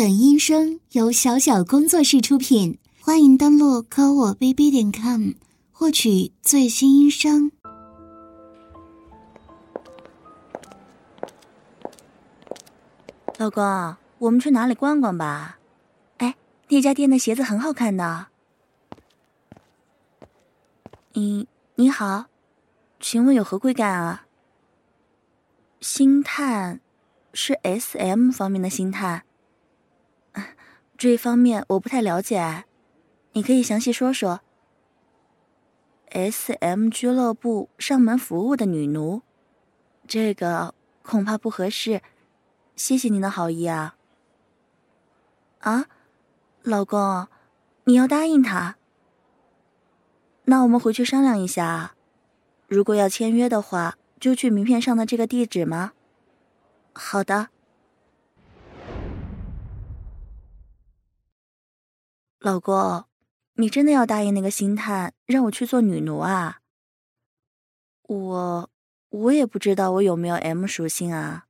[0.00, 5.32] 本音声由小小工作室出品，欢迎登录科我 bb 点 com
[5.70, 7.52] 获取最新音声。
[13.36, 13.62] 老公，
[14.16, 15.58] 我们去哪里逛逛吧？
[16.16, 16.34] 哎，
[16.68, 18.28] 那家店的鞋子很好看的。
[21.12, 22.24] 你你好，
[22.98, 24.24] 请问有何贵干啊？
[25.82, 26.80] 星探，
[27.34, 29.24] 是 SM 方面的星探。
[31.00, 32.64] 这方面我不太了解，
[33.32, 34.42] 你可以详细说说。
[36.10, 39.22] SM 俱乐部上门服务的女奴，
[40.06, 42.02] 这个恐怕不合适。
[42.76, 43.96] 谢谢您的好意啊。
[45.60, 45.86] 啊，
[46.62, 47.28] 老公，
[47.84, 48.76] 你要答应他？
[50.44, 51.94] 那我们回去商量一下。
[52.68, 55.92] 如果要签约的话，就去名片上的这个地址吗？
[56.92, 57.48] 好的。
[62.40, 63.04] 老公，
[63.56, 66.62] 你真的要答应那个星探让我去做女奴啊？
[68.04, 68.70] 我
[69.10, 71.44] 我也不知道我有没有 M 属性啊，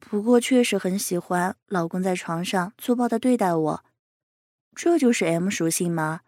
[0.00, 3.84] 不过确实很喜欢老公在床上粗暴的对待我，
[4.74, 6.22] 这就是 M 属性吗？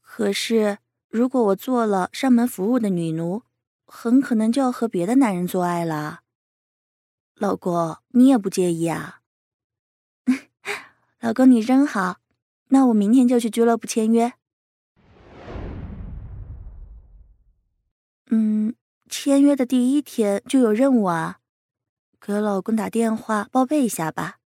[0.00, 3.42] 可是如果我做了上门服务的女奴，
[3.84, 6.20] 很可能就要和别的男人做爱了。
[7.34, 9.22] 老公，你也不介意啊？
[11.20, 12.18] 老公，你真好，
[12.72, 14.32] 那我明天就去俱乐部签约。
[18.30, 18.74] 嗯，
[19.10, 21.40] 签约的第一天就有任务啊，
[22.18, 24.38] 给老公打电话报备一下吧。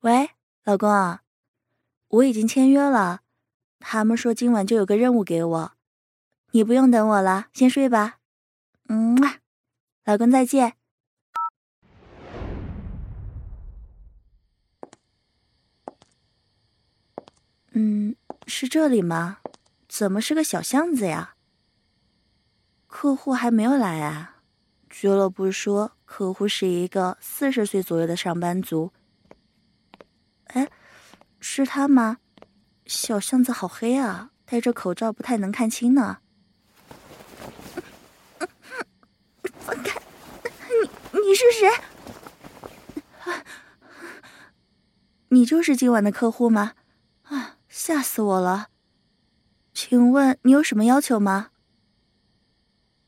[0.00, 0.30] 喂，
[0.64, 1.18] 老公，
[2.08, 3.20] 我已经签约了，
[3.78, 5.72] 他们说今晚就有个任务给我，
[6.52, 8.16] 你不用等我了，先睡吧。
[8.88, 9.14] 嗯。
[10.04, 10.81] 老公再见。
[17.74, 18.14] 嗯，
[18.46, 19.38] 是这里吗？
[19.88, 21.34] 怎么是个小巷子呀？
[22.86, 24.36] 客户还没有来啊？
[24.90, 28.92] 俱乐部说客户是一个四十岁左右的上班族。
[30.48, 30.68] 哎，
[31.40, 32.18] 是他吗？
[32.84, 36.18] 小巷子好黑啊，戴着口罩不太能看清呢。
[41.12, 41.70] 你是谁？
[45.28, 46.74] 你就是今晚的客户吗？
[47.22, 48.68] 啊，吓死我了！
[49.72, 51.48] 请问你有什么要求吗？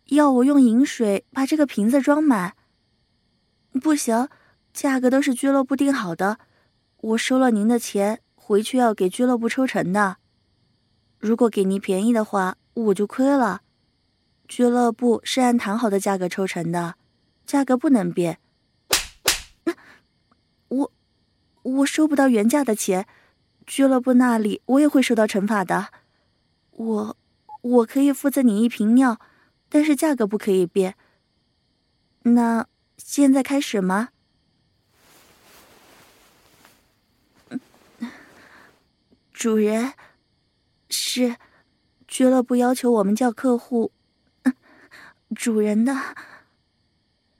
[0.07, 2.57] 要我用饮水把这个瓶子装满？
[3.83, 4.31] 不行，
[4.73, 6.39] 价格都是俱乐部定好的，
[6.97, 10.17] 我收了您的钱，回去要给俱乐部抽成的。
[11.19, 13.61] 如果给您便宜的话，我就亏了。
[14.49, 16.95] 俱乐部是按谈好的价格抽成的。
[17.45, 18.39] 价格不能变，
[20.69, 20.93] 我
[21.61, 23.07] 我收不到原价的钱，
[23.67, 25.89] 俱乐部那里我也会受到惩罚的。
[26.73, 27.17] 我
[27.63, 29.19] 我可以付赠你一瓶尿，
[29.69, 30.97] 但是价格不可以变。
[32.23, 32.67] 那
[32.97, 34.11] 现在开始吗？
[39.33, 39.93] 主人，
[40.89, 41.37] 是
[42.07, 43.93] 俱乐部要求我们叫客户，
[45.35, 45.95] 主人的。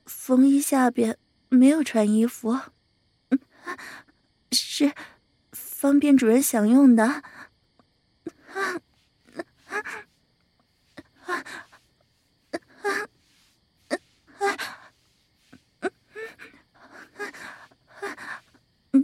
[0.07, 1.19] 风衣下边
[1.51, 2.59] 没有穿衣服，
[4.53, 4.93] 是
[5.85, 7.23] 方便主人享用的。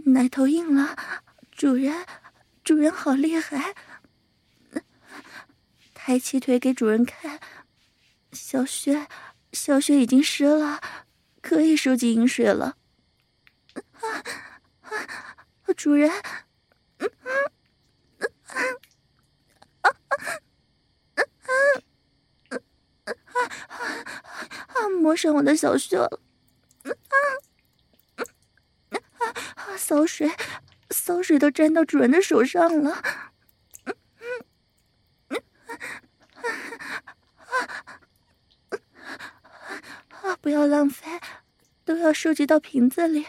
[0.05, 0.97] 奶头硬了，
[1.51, 2.03] 主人，
[2.63, 3.75] 主人好厉害！
[5.93, 7.39] 抬起腿给主人看，
[8.31, 9.07] 小穴，
[9.53, 10.81] 小穴已经湿了。
[11.43, 12.75] 可以收集饮水了，
[13.75, 14.01] 啊
[14.81, 14.89] 啊！
[15.77, 16.50] 主人，嗯嗯嗯啊啊啊啊！
[25.01, 26.21] 摸上我的小穴了，
[26.83, 26.91] 啊
[29.17, 29.25] 啊
[29.55, 29.77] 啊！
[29.77, 30.29] 骚水，
[30.91, 33.01] 骚水都沾到主人的手上了，
[33.85, 33.95] 嗯
[35.29, 35.41] 嗯
[40.09, 40.35] 啊！
[40.39, 41.07] 不要浪费。
[41.83, 43.25] 都要收集到瓶子里。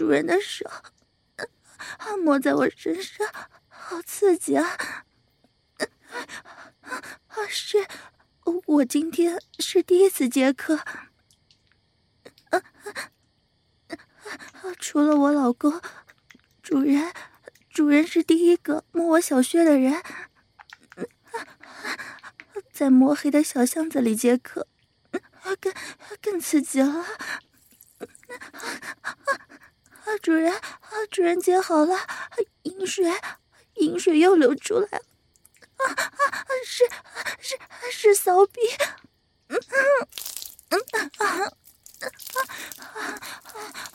[0.00, 0.64] 主人的手，
[1.98, 3.28] 按摩在我身上，
[3.68, 4.78] 好刺激啊！
[7.46, 7.86] 是，
[8.64, 10.80] 我今天是第一次接客。
[14.78, 15.82] 除了我老公，
[16.62, 17.12] 主人，
[17.68, 20.02] 主人是第一个摸我小穴的人。
[22.72, 24.66] 在摸黑的小巷子里接客，
[25.60, 25.74] 更
[26.22, 27.04] 更刺激了。
[30.04, 30.60] 啊主人啊，
[31.10, 31.96] 主人接好了，
[32.62, 33.12] 饮水，
[33.74, 35.04] 饮水又流出来了。
[35.76, 36.88] 啊啊是
[37.38, 37.58] 是
[37.90, 38.60] 是骚逼。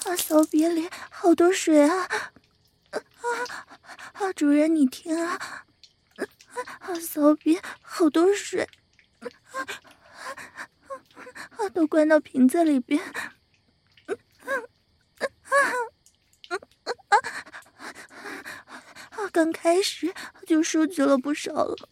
[0.06, 2.08] 啊，骚逼里好多水啊！
[4.14, 5.66] 啊，主人你听啊！
[6.80, 8.68] 啊，骚逼好多水，
[9.20, 10.70] 啊啊
[11.58, 13.02] 啊，都灌到瓶子里边。
[13.02, 14.14] 啊，
[19.32, 20.14] 刚开始
[20.48, 21.90] 就收集了不少了。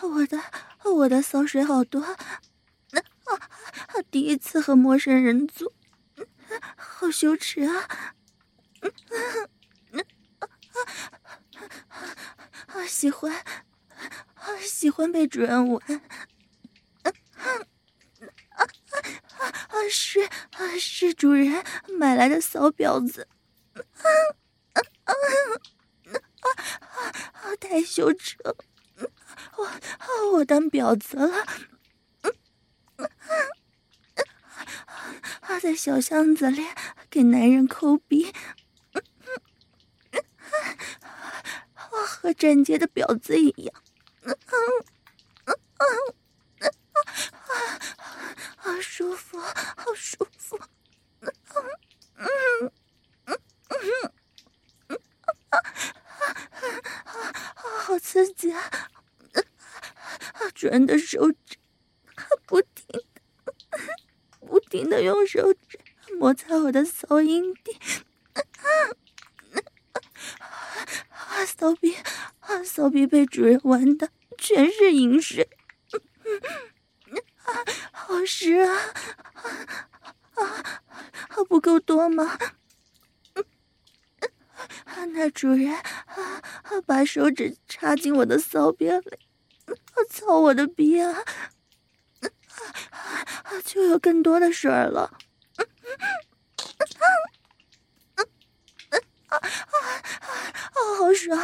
[0.00, 0.42] 我的
[0.84, 2.16] 我的骚水好多，啊，
[4.10, 5.72] 第一次和陌生人做，
[6.76, 7.88] 好羞耻啊！
[12.66, 13.30] 啊，喜欢，
[14.34, 16.00] 啊，喜欢被主人玩。
[19.38, 21.64] 啊啊是啊，是主人
[21.98, 23.28] 买来的骚婊子。
[23.74, 23.82] 啊
[24.74, 25.12] 啊啊
[26.40, 27.56] 啊啊！
[27.60, 28.56] 太羞耻了，
[29.56, 29.68] 我
[30.32, 31.46] 我当婊子了。
[35.40, 36.66] 啊，在小巷子里
[37.08, 38.32] 给男人抠逼。
[42.22, 43.74] 和站街的婊子一样，
[48.62, 50.60] 好舒服，好舒服，
[51.20, 51.32] 嗯
[52.16, 52.72] 嗯
[53.24, 53.40] 嗯
[53.70, 53.78] 嗯
[54.88, 54.98] 嗯
[55.48, 55.58] 啊
[56.20, 56.28] 啊
[57.04, 57.12] 啊
[57.54, 58.70] 啊好刺激啊！
[60.54, 61.56] 主人的手指
[62.44, 62.84] 不停
[63.14, 63.54] 的、
[64.40, 65.80] 不停的用手指
[66.18, 67.78] 摩擦我的骚阴蒂。
[71.46, 71.96] 骚逼，
[72.40, 75.48] 啊，骚逼被主人玩的全是淫水，
[78.20, 78.76] 好湿啊，
[80.34, 82.38] 啊，啊，不够多吗？
[85.14, 85.74] 那主人，
[86.84, 89.18] 把手指插进我的骚逼里，
[90.10, 91.24] 操我的逼啊，
[93.64, 95.16] 就有更多的水了。
[99.28, 99.40] 啊啊啊！
[100.98, 101.42] 好爽！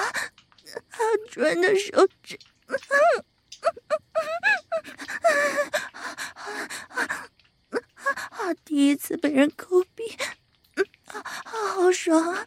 [1.31, 2.39] 主人的手指，
[8.31, 10.05] 啊，第一次被人抠鼻，
[11.07, 12.45] 啊，好爽啊！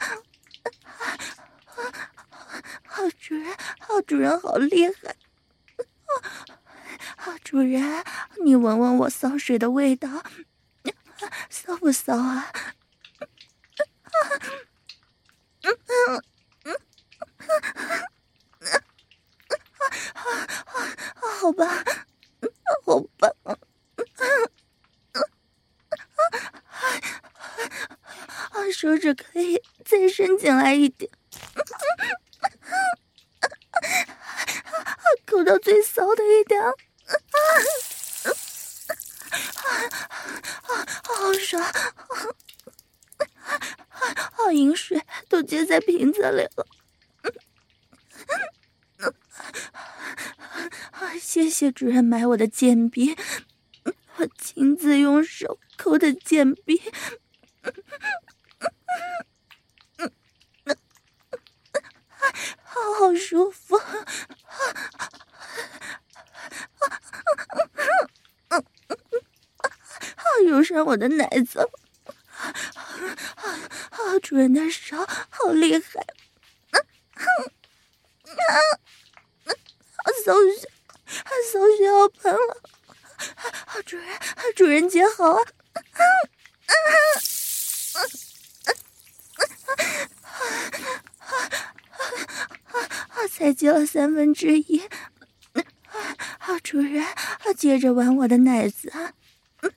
[2.85, 5.15] 啊，主人，啊，主好厉害！
[7.15, 8.03] 啊，主人，
[8.43, 10.09] 你闻闻我骚水的味道，
[11.49, 12.51] 骚不骚啊？
[21.41, 21.83] 好吧，
[22.85, 23.55] 好吧，啊，
[28.73, 31.09] 手指可以再伸进来一点，
[35.25, 36.73] 抠到最骚的一点，啊
[40.63, 41.63] 啊，好爽！
[44.49, 46.65] 好淫水都接在瓶子里了，
[51.21, 53.15] 谢谢主人买我的贱逼，
[54.15, 56.81] 我亲自用手抠的贱逼，
[62.63, 63.77] 好好舒服，
[70.17, 71.69] 好揉上我的奶子。
[74.09, 74.17] 啊！
[74.23, 74.97] 主人的手
[75.29, 76.01] 好厉害，
[76.71, 76.81] 啊
[77.13, 77.23] 啊
[79.45, 79.53] 啊！
[80.25, 80.67] 骚血，
[81.51, 82.57] 骚血要喷了！
[83.65, 84.19] 啊，主人，
[84.55, 85.35] 主人接好啊！
[85.35, 85.41] 啊
[86.65, 86.73] 啊
[87.93, 88.01] 啊
[88.65, 88.67] 啊
[89.35, 89.37] 啊
[92.71, 92.73] 啊！
[93.09, 94.81] 啊才接了三分之一，
[96.39, 97.05] 啊，主人，
[97.55, 99.13] 接着玩我的奶子啊！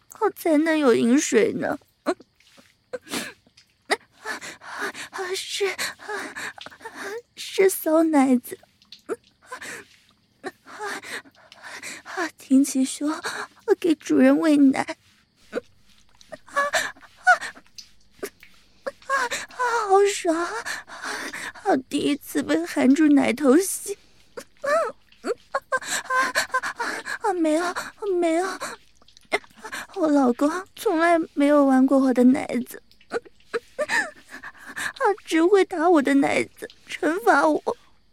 [0.09, 1.79] 好才能有饮水呢。
[5.35, 5.75] 是
[7.37, 8.59] 是骚奶子，
[12.39, 13.21] 听起说
[13.81, 14.81] 给主人喂奶，
[16.45, 16.57] 啊
[19.89, 21.77] 好爽啊！
[21.89, 23.97] 第一次被含住奶头吸，
[27.21, 27.75] 啊没有
[28.21, 28.47] 没有，
[29.95, 32.83] 我老公从来没有玩过我的奶子，
[35.03, 37.61] 他，只会打我的奶子，惩罚我，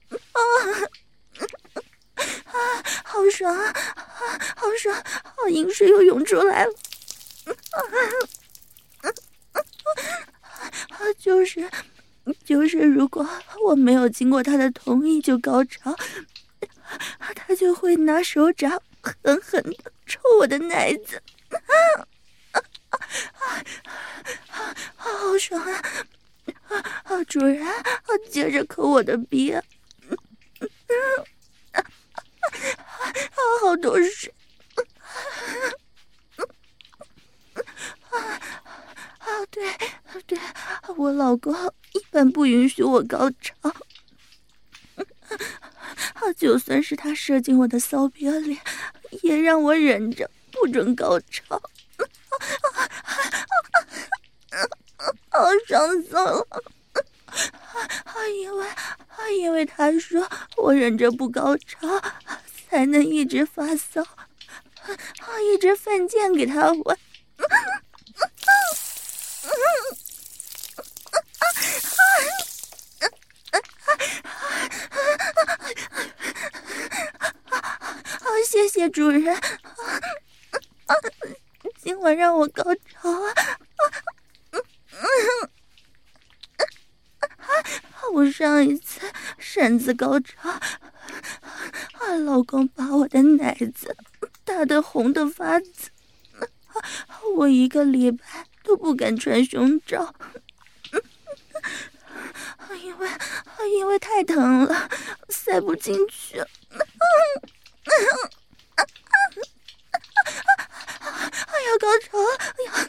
[0.09, 0.41] 啊，
[2.45, 4.95] 啊，好爽啊，啊，好爽，
[5.35, 6.71] 好淫水又涌出来了，
[7.71, 9.09] 啊，
[10.89, 11.69] 啊，就是，
[12.43, 13.27] 就是，如果
[13.63, 15.95] 我没有经过他的同意就高潮，
[17.35, 21.21] 他就会拿手掌狠狠的抽我的奶子。
[21.51, 21.57] 啊
[22.51, 22.61] 啊
[23.37, 23.45] 啊
[24.51, 24.75] 啊！
[24.95, 25.81] 好爽啊！
[27.03, 27.23] 啊！
[27.25, 27.65] 主人，
[28.29, 29.63] 接着抠我的鼻啊！
[30.61, 30.63] 啊
[31.73, 31.83] 啊！
[33.61, 34.33] 好多水！
[38.09, 38.17] 啊
[39.19, 39.45] 啊！
[39.51, 39.63] 对
[40.25, 40.39] 对，
[40.95, 41.53] 我老公
[41.93, 43.53] 一般不允许我高潮，
[46.13, 48.59] 啊，就算是他射进我的骚逼里，
[49.23, 50.29] 也让我忍着。
[50.51, 51.61] 不准高潮，
[55.31, 56.47] 好爽死了！
[58.41, 58.67] 因为，
[59.37, 61.87] 因为他说我忍着不高潮，
[62.69, 64.03] 才能一直发骚，
[65.53, 66.97] 一直犯贱给他玩。
[78.21, 79.33] 好，谢谢主人。
[79.33, 80.95] 啊！
[81.81, 83.33] 今晚让我高潮啊！
[84.99, 85.05] 啊！
[88.13, 89.01] 我上一次
[89.37, 90.61] 擅自高潮，啊，
[92.25, 93.95] 老公把我的奶子
[94.43, 95.91] 打得红的发紫，
[97.35, 100.15] 我一个礼拜都不敢穿胸罩，
[102.81, 103.07] 因为
[103.77, 104.89] 因为太疼了，
[105.29, 106.39] 塞不进去。
[111.19, 112.29] 哎呀，高潮了！
[112.51, 112.79] 哎呀，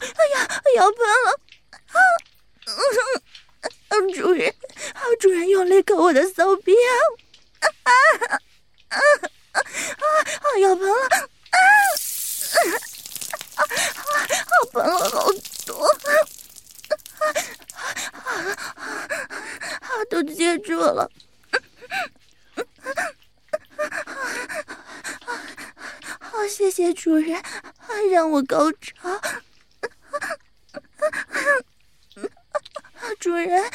[0.00, 1.28] 哎呀，要喷了！
[3.88, 4.54] 啊，主人，
[5.20, 6.92] 主人用力抠我的骚逼啊！
[7.82, 8.38] 啊啊
[8.88, 9.00] 啊
[9.52, 10.58] 啊！
[10.60, 10.94] 要喷了！
[10.98, 11.58] 啊
[13.56, 13.60] 啊啊！
[14.72, 15.32] 喷了好
[15.66, 15.86] 多！
[17.18, 17.24] 啊
[18.12, 18.26] 啊
[19.80, 19.88] 啊！
[20.10, 21.10] 都接住了！
[26.20, 27.42] 好，谢谢主人，
[28.12, 29.20] 让我高潮。
[33.18, 33.68] 主人，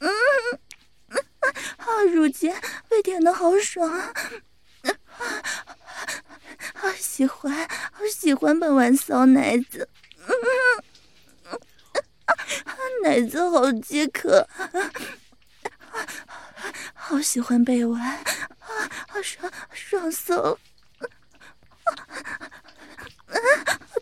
[0.00, 0.10] 嗯，
[1.78, 4.12] 好，乳尖被舔的好爽啊！
[6.74, 9.86] 好喜欢，好喜欢被玩骚奶子，
[13.04, 14.48] 奶子好饥渴，
[16.94, 18.00] 好喜欢被玩。
[18.00, 18.24] 啊，
[19.22, 20.58] 爽爽死了！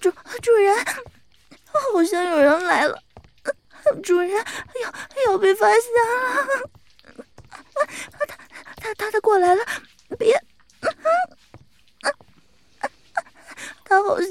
[0.00, 0.76] 主主人，
[1.64, 3.02] 好像有人来了。
[4.04, 4.38] 主人要
[5.26, 6.70] 要被发现了。
[7.74, 7.84] 他
[8.76, 9.64] 他他他过来了，
[10.16, 10.40] 别！
[13.88, 14.28] 他好像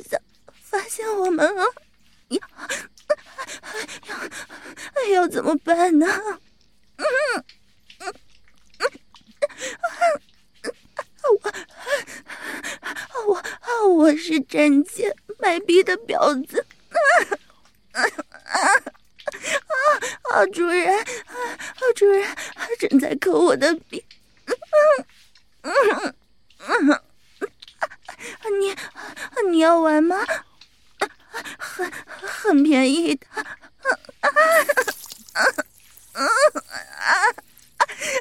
[0.62, 1.64] 发现我们了。
[2.28, 2.38] 要
[4.98, 6.06] 要要怎么办呢？
[13.26, 13.42] 我我
[13.96, 16.68] 我是站街卖逼的婊子，
[17.94, 18.04] 啊啊
[18.44, 18.84] 啊
[20.36, 20.46] 啊！
[20.48, 21.06] 主人，啊
[21.96, 22.28] 主人
[22.78, 24.04] 正在抠我的鼻，
[24.46, 24.54] 嗯
[25.62, 26.14] 嗯
[26.68, 27.02] 嗯，
[28.60, 28.76] 你
[29.50, 30.28] 你要玩吗？
[31.58, 31.90] 很
[32.22, 33.44] 很便宜的，啊
[34.12, 35.42] 啊
[36.14, 36.28] 啊啊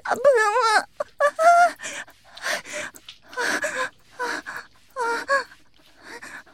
[0.04, 0.14] 啊！
[0.14, 0.88] 不能了，
[3.34, 3.42] 啊
[4.18, 4.22] 啊
[4.94, 5.02] 啊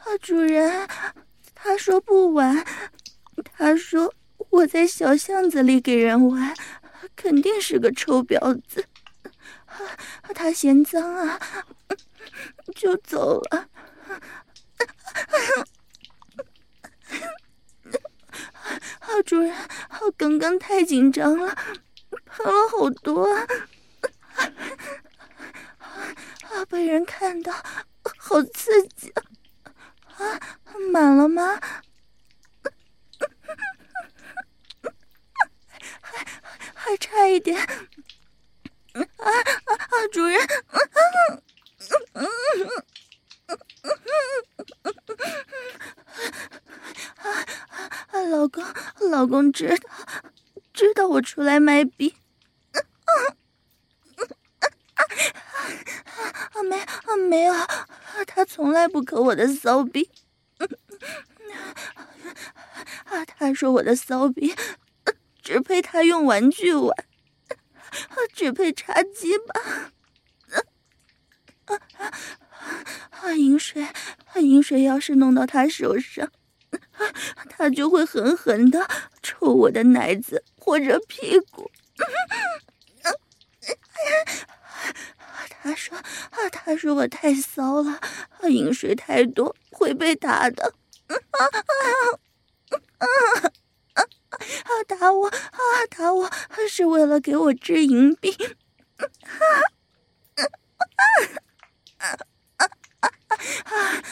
[0.05, 0.17] 啊！
[0.23, 0.89] 主人，
[1.55, 2.65] 他说不玩，
[3.59, 4.15] 他说
[4.51, 6.55] 我在小巷子里给人玩，
[7.17, 8.85] 肯定是个臭婊子，
[10.35, 11.41] 他嫌脏啊，
[12.77, 13.67] 就走了。
[18.99, 19.57] 啊，主人，
[20.03, 21.57] 我刚刚太紧张了，
[22.27, 23.47] 喷了好多啊。
[26.43, 26.65] 啊！
[26.69, 27.51] 被人看到，
[28.19, 29.23] 好刺激啊！
[30.19, 30.41] 啊，
[30.93, 31.59] 满了吗？
[36.03, 36.27] 还
[36.75, 37.59] 还差一点！
[37.59, 37.67] 啊
[38.95, 40.07] 啊啊！
[40.13, 40.41] 主人！
[47.19, 47.29] 啊
[48.13, 48.21] 啊！
[48.31, 48.65] 老公，
[49.11, 49.91] 老公知道，
[50.73, 52.15] 知道我出来卖逼。
[56.53, 57.53] 啊没啊，没有，
[58.27, 60.09] 他从来不抠我的骚逼。
[63.07, 64.55] 啊，他说我的骚逼
[65.51, 66.97] 只配他用玩具玩，
[68.33, 69.61] 只配插鸡巴。
[71.65, 71.81] 啊
[73.11, 73.33] 啊！
[73.33, 73.85] 淫水，
[74.37, 76.31] 饮水要是弄到他手上，
[77.49, 78.89] 他就会狠狠的
[79.25, 81.69] 抽我的奶子或者屁股。
[85.49, 85.99] 他说
[86.31, 88.01] ：“啊，他说我太骚了，
[88.49, 90.73] 饮水太多会被打的。
[91.09, 93.09] 啊啊啊
[93.45, 93.50] 啊！
[95.01, 95.33] 打我啊，
[95.89, 96.31] 打我
[96.69, 98.31] 是为了给我治银病。
[98.99, 99.07] 啊
[100.35, 100.45] 啊
[101.97, 102.05] 啊
[102.59, 103.33] 啊啊
[103.65, 104.03] 啊！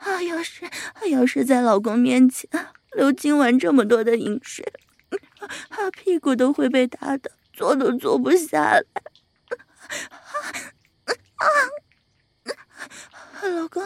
[0.00, 0.68] 啊，要是
[1.08, 2.50] 要是在老公面前
[2.96, 4.66] 流今晚这么多的淫水，
[5.68, 8.82] 啊，屁股都会被打的坐都坐不下来。”
[11.38, 11.46] 啊！
[13.48, 13.84] 老公，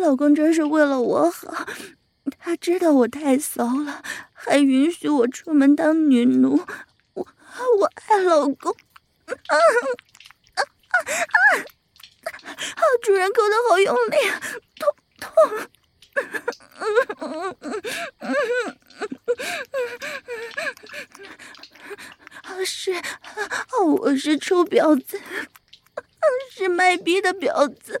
[0.00, 1.66] 老公真是为了我好，
[2.38, 4.02] 他知道我太骚了，
[4.32, 6.60] 还允许我出门当女奴。
[7.14, 7.26] 我
[7.78, 8.72] 我爱老公。
[9.26, 9.58] 啊啊
[10.54, 10.60] 啊！
[12.74, 12.82] 啊！
[13.02, 14.16] 主人勾的好用力，
[14.78, 15.26] 痛痛！
[22.42, 23.02] 啊是，啊
[24.00, 25.20] 我是臭婊子。
[26.50, 28.00] 是卖逼的婊子，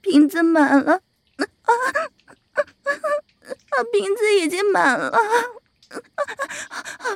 [0.00, 1.00] 瓶子满了，
[1.62, 1.72] 啊，
[3.70, 5.20] 啊，瓶子已经满了，啊，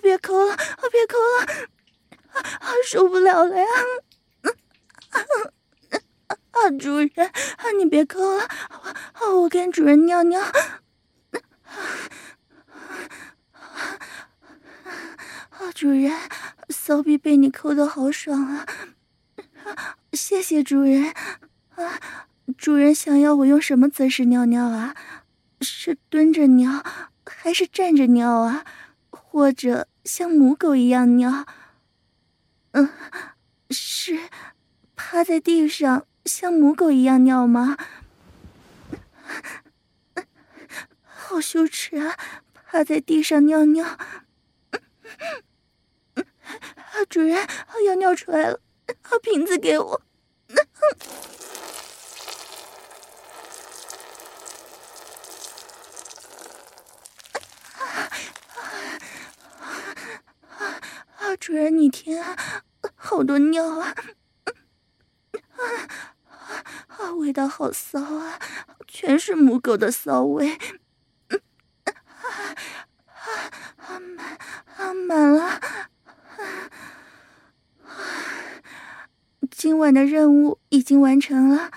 [0.00, 1.46] 别抠了，啊，别抠了，
[2.32, 2.42] 啊，
[2.86, 3.66] 受不了了呀！
[6.50, 10.42] 啊，主人，啊，你别抠了，啊我跟主人尿尿。
[15.50, 16.10] 啊主人，
[16.70, 18.66] 骚逼被你抠的好爽啊！
[20.12, 21.12] 谢谢主人
[21.76, 22.17] 啊！
[22.58, 24.96] 主人想要我用什么姿势尿尿啊？
[25.60, 26.84] 是蹲着尿，
[27.24, 28.64] 还是站着尿啊？
[29.10, 31.46] 或者像母狗一样尿？
[32.72, 32.90] 嗯，
[33.70, 34.18] 是
[34.96, 37.76] 趴在地上像母狗一样尿吗？
[41.04, 42.16] 好羞耻啊！
[42.52, 43.86] 趴在地上尿尿。
[43.86, 43.96] 啊，
[47.08, 47.46] 主人，
[47.86, 48.60] 要尿出来了，
[49.02, 50.02] 把瓶子给我。
[61.38, 62.36] 主人，你听啊，
[62.94, 63.94] 好多尿啊！
[66.88, 68.38] 啊，味道好骚啊，
[68.86, 70.52] 全是母狗的骚味。
[70.52, 71.88] 啊
[73.76, 74.38] 啊，满
[74.76, 75.60] 啊满了。
[79.50, 81.70] 今晚的任务已经完成了，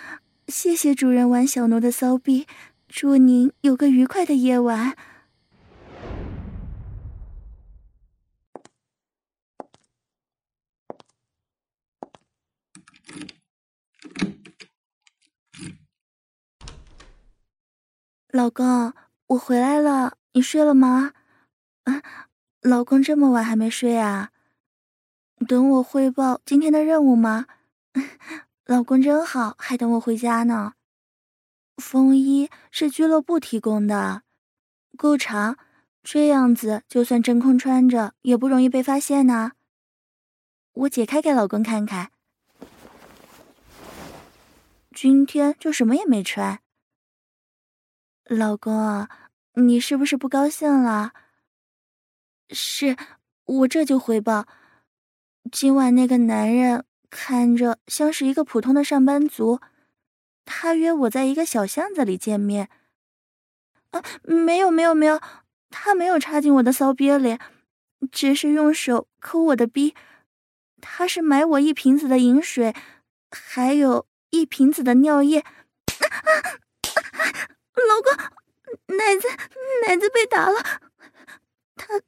[0.47, 2.45] 谢谢主人玩小奴的骚逼，
[2.87, 4.95] 祝您有个愉快的夜晚。
[18.33, 18.93] 老公，
[19.27, 21.11] 我回来了，你睡了吗？
[21.83, 22.01] 啊，
[22.61, 24.29] 老公这么晚还没睡啊？
[25.45, 27.47] 等我汇报今天的任务吗？
[28.65, 30.75] 老公真好，还等我回家呢。
[31.75, 34.23] 风衣是俱乐部提供的，
[34.95, 35.57] 够长，
[36.01, 39.51] 这样子就算真空穿着也不容易被发现呢。
[40.71, 42.11] 我解开给老公看看。
[44.95, 46.60] 今天就什么也没穿。
[48.25, 49.07] 老公，
[49.55, 51.11] 你是不是不高兴了？
[52.49, 52.95] 是，
[53.45, 54.47] 我这就汇报。
[55.51, 59.59] 今晚那个男人看着像是一个普通的上班族，
[60.45, 62.69] 他约我在一个小巷子里见面。
[63.89, 65.19] 啊，没有没有没有，
[65.69, 67.37] 他没有插进我的骚逼里，
[68.11, 69.93] 只是用手抠我的逼。
[70.79, 72.73] 他是买我一瓶子的饮水，
[73.29, 75.39] 还有一瓶子的尿液。
[75.39, 75.45] 啊，
[77.87, 78.11] 老公，
[78.97, 79.27] 奶子
[79.87, 80.81] 奶子被打了，
[81.75, 82.01] 他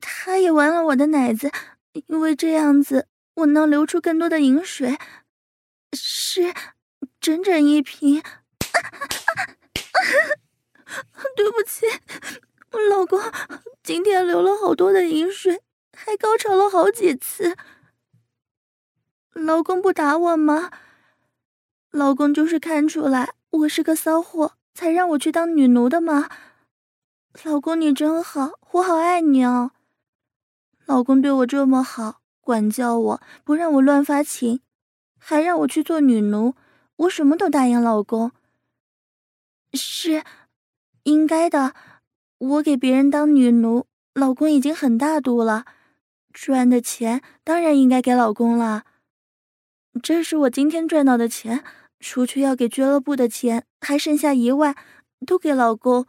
[0.00, 1.50] 他也玩了我的奶子，
[1.92, 4.98] 因为这样子我能流出更多的饮水，
[5.92, 6.54] 是
[7.20, 8.22] 整整一瓶。
[11.36, 11.86] 对不起，
[12.72, 13.20] 我老公
[13.82, 17.56] 今天流了好多的饮水，还高潮了好几次。
[19.32, 20.70] 老公不打我吗？
[21.90, 26.28] 老公就是看出来我是个骚货，才让我去当女奴的吗？
[27.44, 29.70] 老公你真好，我好爱你哦。
[30.84, 34.60] 老公对我这么好，管教我，不让我乱发情，
[35.18, 36.54] 还让我去做女奴，
[36.96, 38.30] 我什么都答应老公。
[39.72, 40.22] 是。
[41.04, 41.72] 应该的，
[42.36, 45.64] 我给别人当女奴，老公已经很大度了，
[46.32, 48.84] 赚的钱当然应该给老公了。
[50.02, 51.64] 这是我今天赚到的钱，
[52.00, 54.74] 除去要给俱乐部的钱，还剩下一万，
[55.26, 56.06] 都给老公。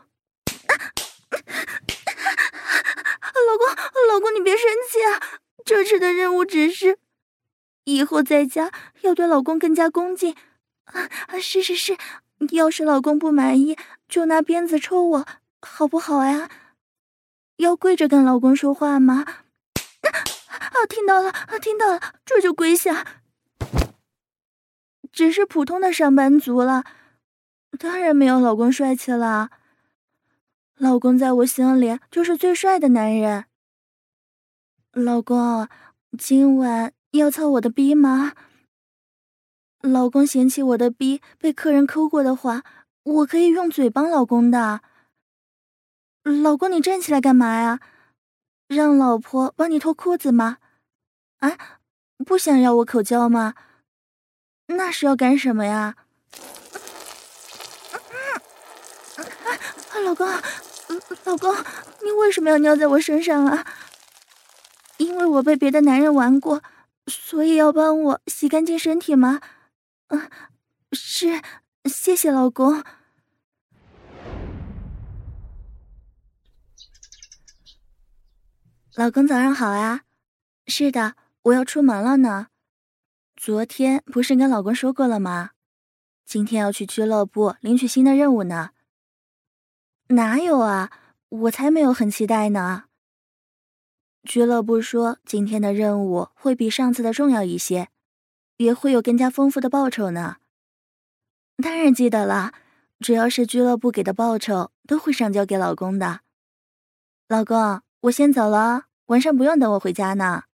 [3.48, 3.68] 老公，
[4.10, 5.40] 老公，你别生气啊！
[5.66, 7.00] 这次的任务只是，
[7.86, 8.72] 以后在家
[9.02, 10.36] 要对老公更加恭敬。
[10.86, 11.10] 啊，
[11.42, 11.98] 是是是。
[12.52, 13.76] 要是老公不满意，
[14.08, 15.26] 就拿鞭子抽我，
[15.62, 16.50] 好不好呀？
[17.56, 19.26] 要跪着跟老公说话吗？
[20.04, 23.24] 啊，听到了，听到了，这就跪下。
[25.18, 26.84] 只是普通的上班族了，
[27.80, 29.50] 当然没有老公帅气了。
[30.78, 33.46] 老公在我心里就是最帅的男人。
[34.92, 35.68] 老公，
[36.20, 38.34] 今晚要操我的逼吗？
[39.82, 42.62] 老公嫌弃我的逼被客人抠过的话，
[43.02, 44.82] 我可以用嘴帮老公的。
[46.22, 47.80] 老公，你站起来干嘛呀？
[48.68, 50.58] 让老婆帮你脱裤子吗？
[51.40, 51.58] 啊，
[52.24, 53.56] 不想要我口交吗？
[54.68, 55.96] 那是要干什么呀？
[59.90, 60.28] 啊，老公，
[61.24, 61.56] 老公，
[62.04, 63.66] 你为什么要尿在我身上啊？
[64.98, 66.62] 因为我被别的男人玩过，
[67.08, 69.42] 所以要帮我洗干净身体吗？
[70.08, 70.30] 啊，
[70.92, 71.42] 是，
[71.86, 72.84] 谢谢老公。
[78.96, 80.02] 老公早上好啊！
[80.66, 82.48] 是的，我要出门了呢。
[83.38, 85.52] 昨天不是跟老公说过了吗？
[86.26, 88.72] 今天要去俱乐部领取新的任务呢。
[90.08, 90.92] 哪有啊，
[91.30, 92.86] 我才没有很期待呢。
[94.24, 97.90] 俱乐部说今天的任务会比上次的重要一些。
[98.58, 100.38] 也会有更加丰富的报酬呢。
[101.58, 102.54] 当然记得了，
[103.00, 106.22] 只要是俱乐部给的报酬，都会上交给老公的。
[107.28, 110.46] 老公，我先走了，晚上不用等我回家呢。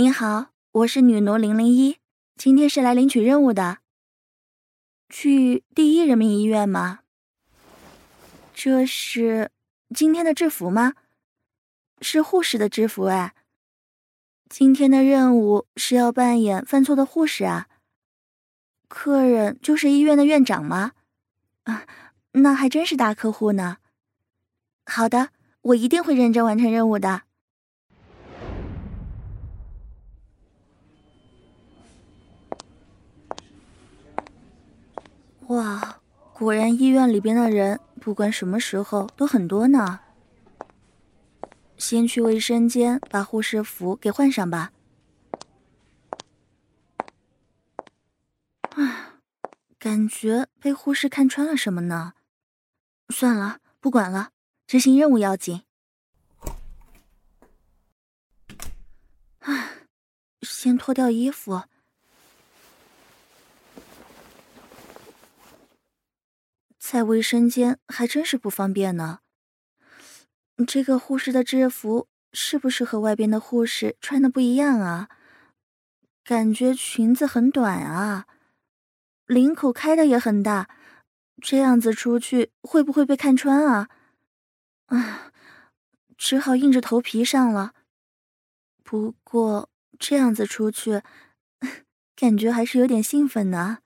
[0.00, 1.98] 你好，我是女奴零零一，
[2.36, 3.78] 今天是来领取任务的。
[5.08, 7.00] 去第一人民医院吗？
[8.54, 9.50] 这是。
[9.92, 10.92] 今天的制服吗？
[12.00, 13.34] 是护士的制服哎。
[14.48, 17.66] 今天的任务是要扮演犯错的护士啊。
[18.86, 20.92] 客人就是医院的院长吗？
[21.64, 21.84] 啊，
[22.34, 23.78] 那还真是大客户呢。
[24.86, 25.30] 好的，
[25.62, 27.22] 我一定会认真完成任务的。
[35.48, 36.00] 哇，
[36.32, 37.80] 果然医院里边的人。
[38.00, 40.00] 不管什么时候都很多呢。
[41.76, 44.72] 先去卫生间把护士服给换上吧。
[48.70, 49.20] 啊，
[49.78, 52.14] 感觉被护士看穿了什么呢？
[53.08, 54.30] 算了，不管了，
[54.66, 55.64] 执行任务要紧。
[59.40, 59.70] 啊，
[60.42, 61.64] 先脱掉衣服。
[66.90, 69.18] 在卫生间还真是不方便呢。
[70.66, 75.10] 这个护士的制服是不是和外边的护士穿的不一样啊？
[76.24, 78.26] 感觉裙子很短啊，
[79.26, 80.70] 领口开的也很大，
[81.42, 83.90] 这样子出去会不会被看穿啊？
[84.86, 85.30] 啊，
[86.16, 87.74] 只好硬着头皮上了。
[88.82, 91.02] 不过这样子出去，
[92.16, 93.80] 感觉还是有点兴奋呢。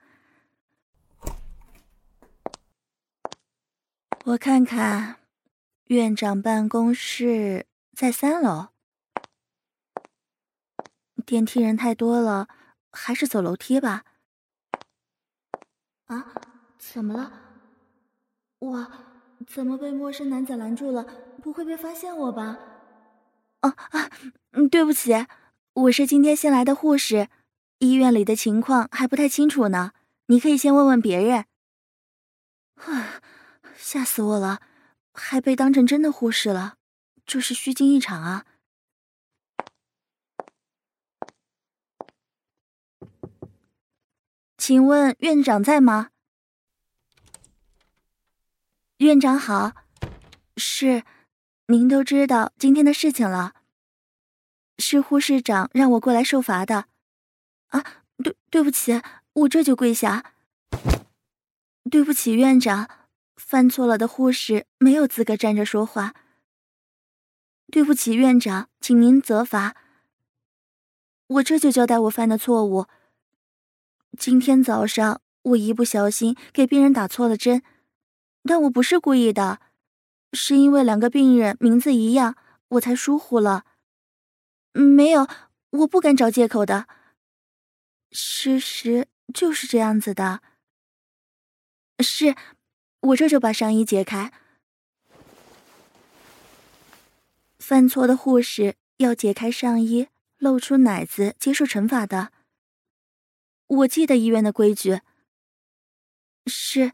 [4.25, 5.17] 我看看，
[5.87, 8.69] 院长办公室在三楼。
[11.27, 12.47] 电梯人太多了，
[12.93, 14.05] 还是走楼梯吧。
[16.07, 16.33] 啊，
[16.79, 17.33] 怎么了？
[18.61, 18.93] 我
[19.45, 21.03] 怎么被陌生男子拦住了？
[21.43, 22.59] 不会被发现我吧？
[23.63, 24.09] 哦啊，
[24.71, 25.27] 对不起，
[25.73, 27.29] 我是今天新来的护士，
[27.81, 29.91] 医院里的情况还不太清楚呢，
[30.27, 31.47] 你可以先问问别人。
[32.87, 33.21] 啊，
[33.83, 34.62] 吓死我了，
[35.12, 36.77] 还被当成真的护士了，
[37.27, 38.47] 这是虚惊一场啊！
[44.57, 46.11] 请问院长在吗？
[48.99, 49.73] 院长好，
[50.57, 51.03] 是，
[51.66, 53.55] 您都知道今天的事情了。
[54.79, 56.87] 是护士长让我过来受罚的。
[57.68, 60.33] 啊，对，对不起，我这就跪下。
[61.90, 62.88] 对不起，院长，
[63.45, 66.15] 犯错了的护士没有资格站着说话。
[67.71, 69.77] 对不起，院长，请您责罚。
[71.27, 72.87] 我这就交代我犯的错误。
[74.19, 77.63] 今天早上我一不小心给病人打错了针。
[78.45, 79.61] 但我不是故意的，
[80.33, 82.37] 是因为两个病人名字一样，
[82.69, 83.65] 我才疏忽了。
[84.73, 85.29] 没有，
[85.71, 86.87] 我不敢找借口的。
[88.11, 90.41] 事实就是这样子的。
[92.01, 92.35] 是，
[93.03, 94.33] 我这就把上衣解开。
[97.59, 102.33] 犯错的护士要解开上衣，露出奶子，接受惩罚的。
[103.67, 105.01] 我记得医院的规矩。
[106.47, 106.91] 是。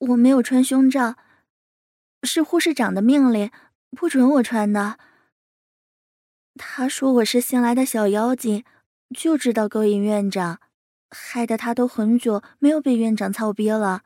[0.00, 1.16] 我没有穿胸罩，
[2.22, 3.50] 是护士长的命令，
[3.90, 4.98] 不准我穿的。
[6.54, 8.64] 他说我是新来的小妖精，
[9.14, 10.58] 就知道勾引院长，
[11.10, 14.02] 害得他都很久没有被院长操逼了，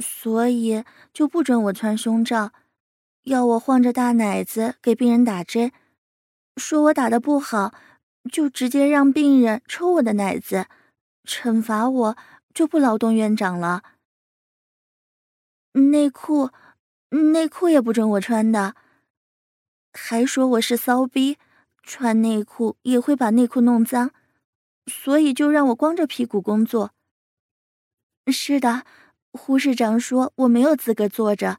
[0.00, 0.82] 所以
[1.12, 2.52] 就不准我穿胸罩，
[3.24, 5.70] 要我晃着大奶子给病人打针，
[6.56, 7.74] 说我打得不好，
[8.32, 10.66] 就直接让病人抽我的奶子，
[11.24, 12.16] 惩罚我
[12.54, 13.82] 就不劳动院长了。
[15.72, 16.50] 内裤，
[17.10, 18.74] 内裤也不准我穿的，
[19.92, 21.36] 还说我是骚逼，
[21.82, 24.12] 穿内裤也会把内裤弄脏，
[24.86, 26.92] 所以就让我光着屁股工作。
[28.26, 28.84] 是的，
[29.32, 31.58] 护士长说我没有资格坐着，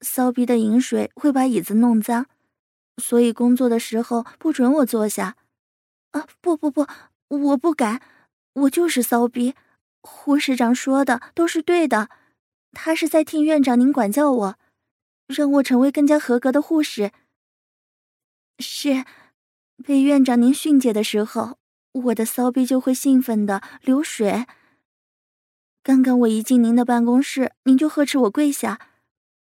[0.00, 2.26] 骚逼的饮水会把椅子弄脏，
[2.96, 5.36] 所以工作的时候不准我坐下。
[6.12, 6.86] 啊，不不不，
[7.28, 8.00] 我不敢，
[8.54, 9.54] 我就是骚逼，
[10.02, 12.08] 护士长说的都是对的。
[12.72, 14.58] 他是在替院长您管教我，
[15.26, 17.12] 让我成为更加合格的护士。
[18.60, 19.04] 是，
[19.84, 21.58] 被院长您训诫的时候，
[21.92, 24.46] 我的骚逼就会兴奋的流水。
[25.82, 28.78] 刚刚我一进您的办公室，您就呵斥我跪下，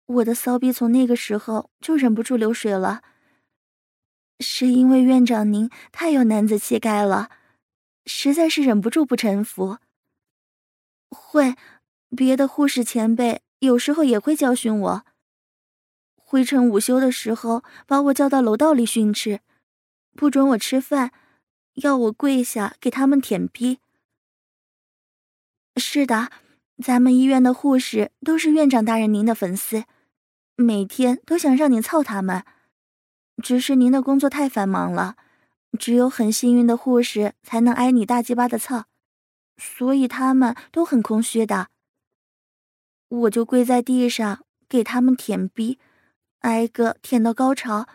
[0.06, 3.02] 我的骚逼从那个时候就忍不住流水了。
[4.39, 7.30] 是因为院长您太有男子气概了，
[8.06, 9.78] 实在是忍不住不臣服。
[11.10, 11.56] 会。
[12.18, 15.06] 别的护士前辈有时候也会教训我，
[16.15, 19.42] 会趁午休的时候把我叫到楼道里训斥，
[20.15, 21.12] 不准我吃饭，
[21.76, 23.78] 要我跪下给他们舔逼。
[25.80, 26.30] 是的，
[26.84, 29.86] 咱们医院的护士都是院长大人您的粉丝，
[30.56, 32.44] 每天都想让你操他们，
[33.42, 35.15] 只是您的工作太繁忙了，
[35.80, 38.86] 只有很幸运的护士才能挨你大鸡巴的操，
[39.58, 41.70] 所以他们都很空虚的。
[43.08, 45.80] 我就跪在地上给他们舔逼，
[46.42, 47.88] 挨个舔到高潮。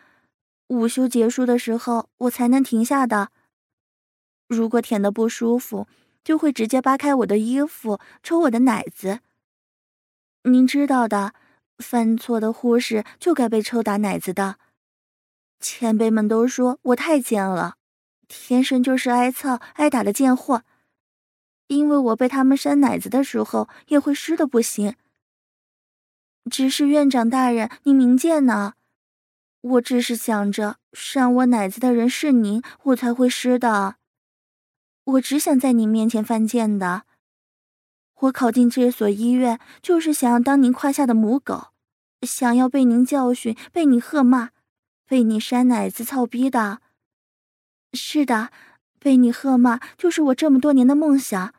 [0.69, 3.31] 午休结束的时候，我才能停下的。
[4.49, 5.87] 如果舔的不舒服，
[6.25, 9.21] 就会直接扒开我的衣服，抽我的奶子。
[10.45, 11.35] 您知道的，
[11.79, 14.57] 犯错的护士就该被抽打奶子的。
[15.61, 17.77] 前辈们都说我太贱了，
[18.27, 20.65] 天生就是挨操挨打的贱货。
[21.69, 24.97] 因为我被他们扇奶子的时候，也会湿的不行。
[26.51, 28.75] 只是院长大人，您明鉴呢？
[29.63, 33.97] 我只是想着扇我奶子的人是您，我才会湿的。
[35.05, 37.05] 我只想在您面前犯贱的。
[38.21, 41.69] 我考进这所医院，就是想要当您胯下的母狗，
[42.23, 44.51] 想要被您教训，被你喝骂，
[45.07, 46.81] 被你扇奶子操逼的。
[47.93, 48.51] 是的，
[48.99, 51.55] 被你喝骂就是我这么多年的梦想。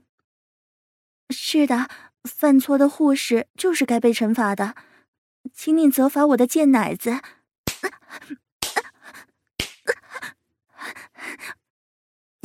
[1.29, 1.89] 是的。
[2.25, 4.73] 犯错的护士就是该被惩罚的，
[5.53, 7.21] 请你责罚我的贱奶子。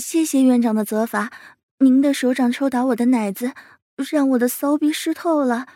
[0.00, 1.30] 谢谢院长的责罚，
[1.78, 3.52] 您的手掌抽打我的奶子，
[4.10, 5.66] 让我的骚逼湿透了。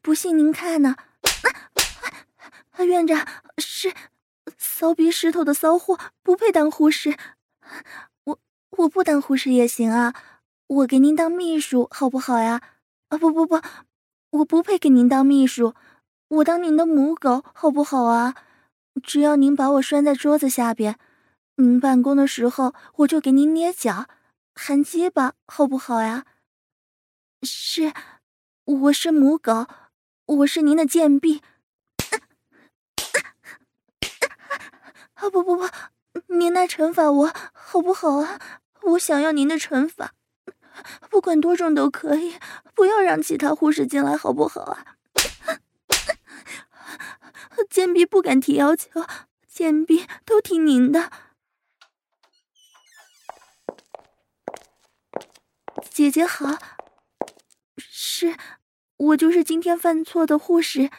[0.00, 0.94] 不信您看呢？
[2.78, 3.26] 院长
[3.58, 3.92] 是
[4.56, 7.16] 骚逼湿透的骚货，不配当护士。
[8.24, 8.38] 我
[8.78, 10.14] 我不当护士也行啊，
[10.68, 12.62] 我给您当秘书好不好呀？
[13.08, 13.60] 啊不不不，
[14.30, 15.74] 我不配给您当秘书，
[16.28, 18.34] 我当您的母狗好不好啊？
[19.02, 20.96] 只要您把我拴在桌子下边，
[21.60, 24.06] 您办公的时候我就给您捏脚、
[24.54, 26.24] 含鸡巴，好不好呀？
[27.42, 27.92] 是，
[28.64, 29.66] 我是母狗，
[30.24, 31.42] 我是您的贱婢。
[35.14, 35.68] 啊不不不，
[36.28, 38.40] 您来惩罚我好不好啊？
[38.82, 40.14] 我想要您的惩罚，
[41.10, 42.36] 不管多重都可以，
[42.74, 44.96] 不要让其他护士进来好不好啊？
[47.68, 49.04] 贱婢不敢提要求，
[49.46, 51.12] 贱婢都听您的。
[55.90, 56.58] 姐姐好，
[57.78, 58.36] 是。
[58.96, 60.90] 我就是今天犯错的护士，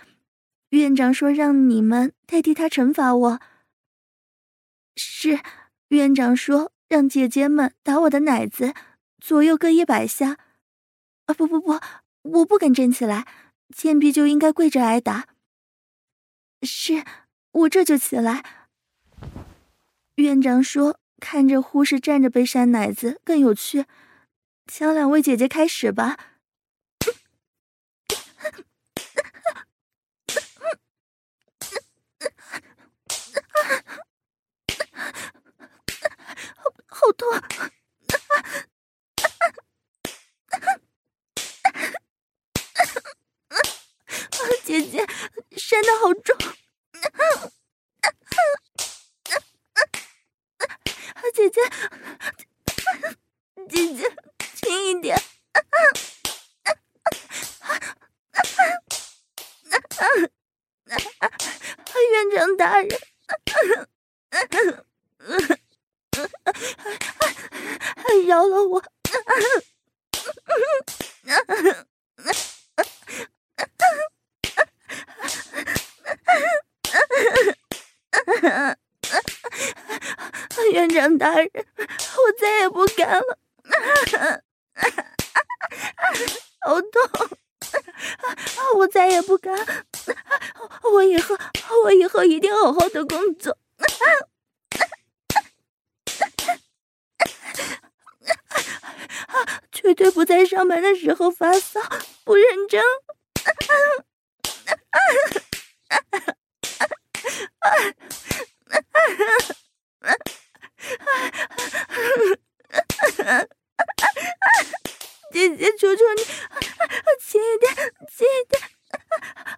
[0.69, 3.39] 院长说让你们代替他惩罚我。
[4.95, 5.39] 是，
[5.89, 8.73] 院长说让姐姐们打我的奶子，
[9.19, 10.39] 左右各一百下。
[11.27, 11.79] 啊，不不不，
[12.23, 13.27] 我不敢站起来，
[13.75, 15.27] 贱婢就应该跪着挨打。
[16.63, 17.03] 是，
[17.51, 18.43] 我这就起来。
[20.15, 23.85] 院长说看着护士站着被扇奶子更有趣，
[24.73, 26.17] 请两位姐姐开始吧。
[36.87, 37.27] 好痛！
[44.63, 45.05] 姐姐，
[45.57, 46.37] 扇的好重！
[51.33, 51.61] 姐姐，
[53.67, 54.30] 姐姐，
[55.01, 55.19] 点！
[62.11, 62.89] 院长大人。
[68.27, 68.81] 饶了我！
[80.71, 83.37] 院长大人，我再也不敢了，
[86.61, 87.37] 好痛！
[88.77, 89.53] 我再也不敢，
[90.83, 91.37] 我以后，
[91.83, 93.57] 我以后一定好好的工作。
[99.71, 101.79] 绝对不在上班的时候发骚，
[102.23, 102.83] 不认真。
[115.31, 116.23] 姐姐，求求你，
[117.19, 117.73] 轻一点，
[118.13, 118.61] 轻一点。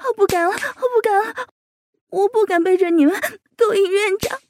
[0.05, 1.33] 我不敢了，我不敢了，
[2.09, 3.19] 我不敢背着你们
[3.57, 4.39] 勾引院长。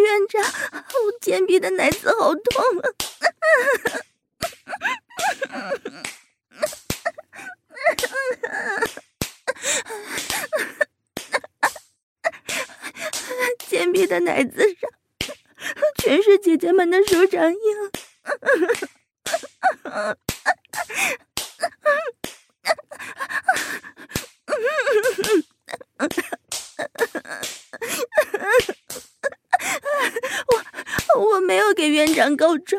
[0.00, 2.42] 院长，我贱婢的奶子好痛
[2.80, 2.90] 啊！
[13.68, 14.90] 贱婢的奶子上
[15.98, 17.89] 全是姐姐们的手掌印。
[32.20, 32.78] 长告状，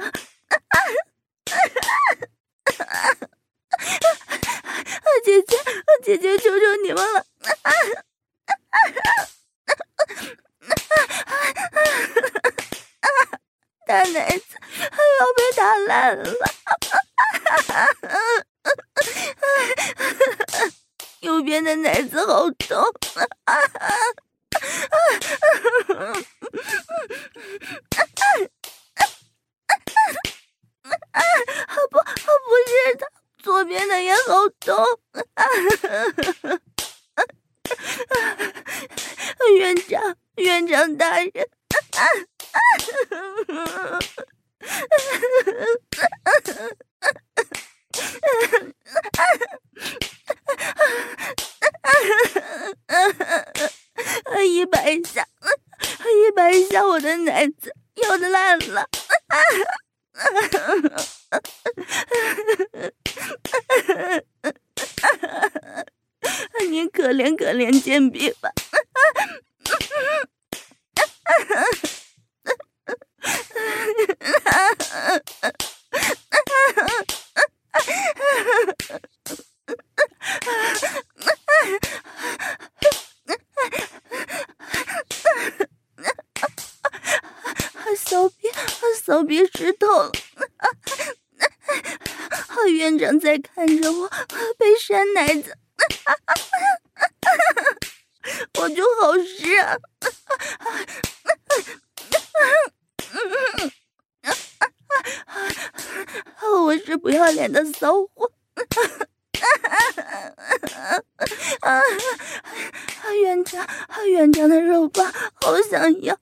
[5.25, 5.57] 姐姐，
[6.03, 7.25] 姐姐，求求你们了！
[13.87, 14.45] 大奶子
[15.19, 16.31] 要被打烂了，
[21.21, 22.93] 右边的奶子好痛。
[39.57, 41.31] 院长，院长大人，
[54.43, 55.27] 一百下，
[56.05, 58.87] 一百下，我的奶子要的烂了。
[66.69, 67.35] 你可怜
[67.91, 68.49] 可怜贱婢吧！
[87.97, 88.49] 小臂，
[89.05, 90.11] 小臂湿透了。
[92.69, 94.09] 院长在看着我
[94.57, 95.57] 被扇奶子。
[98.59, 99.77] 我就好湿啊！
[106.63, 108.31] 我是不要脸的骚货。
[111.61, 111.81] 啊！
[113.21, 113.67] 院长，
[114.05, 115.11] 院长的肉棒
[115.41, 116.15] 好想要！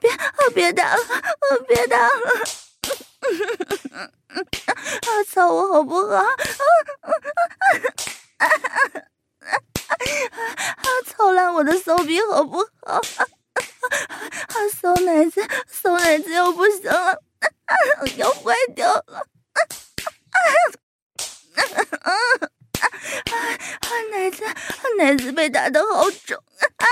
[0.00, 0.10] 别，
[0.54, 1.02] 别打了，
[1.66, 2.10] 别打了！
[5.06, 6.16] 啊，操我好不好？
[6.16, 6.28] 啊，
[11.06, 12.94] 操烂我的骚逼好不好？
[12.94, 13.00] 啊，
[14.80, 17.18] 骚奶子，骚奶子又不行了，
[18.16, 19.26] 要坏掉了！
[23.80, 24.44] 啊，奶子，
[24.96, 26.66] 奶子被打得好肿啊！
[26.76, 26.86] 啊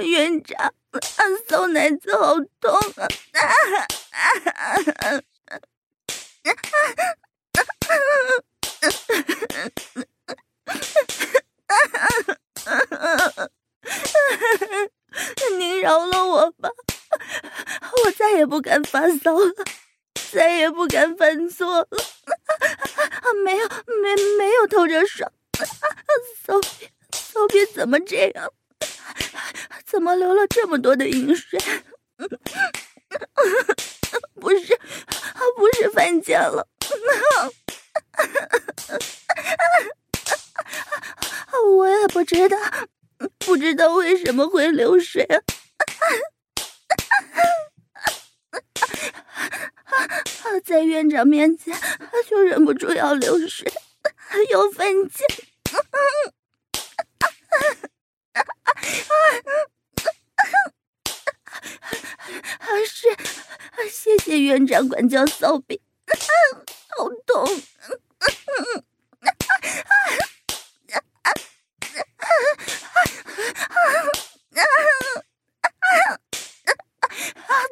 [0.00, 0.74] 院长，
[1.48, 3.06] 骚奶子好痛啊！
[15.58, 16.70] 您饶了我吧，
[18.04, 19.54] 我再也不敢发骚了，
[20.32, 21.88] 再也不敢犯错了。
[23.44, 23.68] 没有，
[24.02, 25.30] 没没有偷着爽。
[26.44, 28.52] 骚逼，骚逼怎么这样？
[29.86, 31.60] 怎么流了这么多的淫水？
[34.40, 34.80] 不是，
[35.56, 36.66] 不是犯贱了。
[41.76, 42.58] 我也不知道，
[43.38, 45.40] 不知道为什么会流水啊！
[50.64, 51.76] 在院长面前
[52.28, 53.66] 就忍不住要流水，
[54.50, 55.26] 要犯贱。
[62.86, 63.08] 是，
[63.90, 65.80] 谢谢院长管教骚逼，
[66.96, 67.60] 好痛。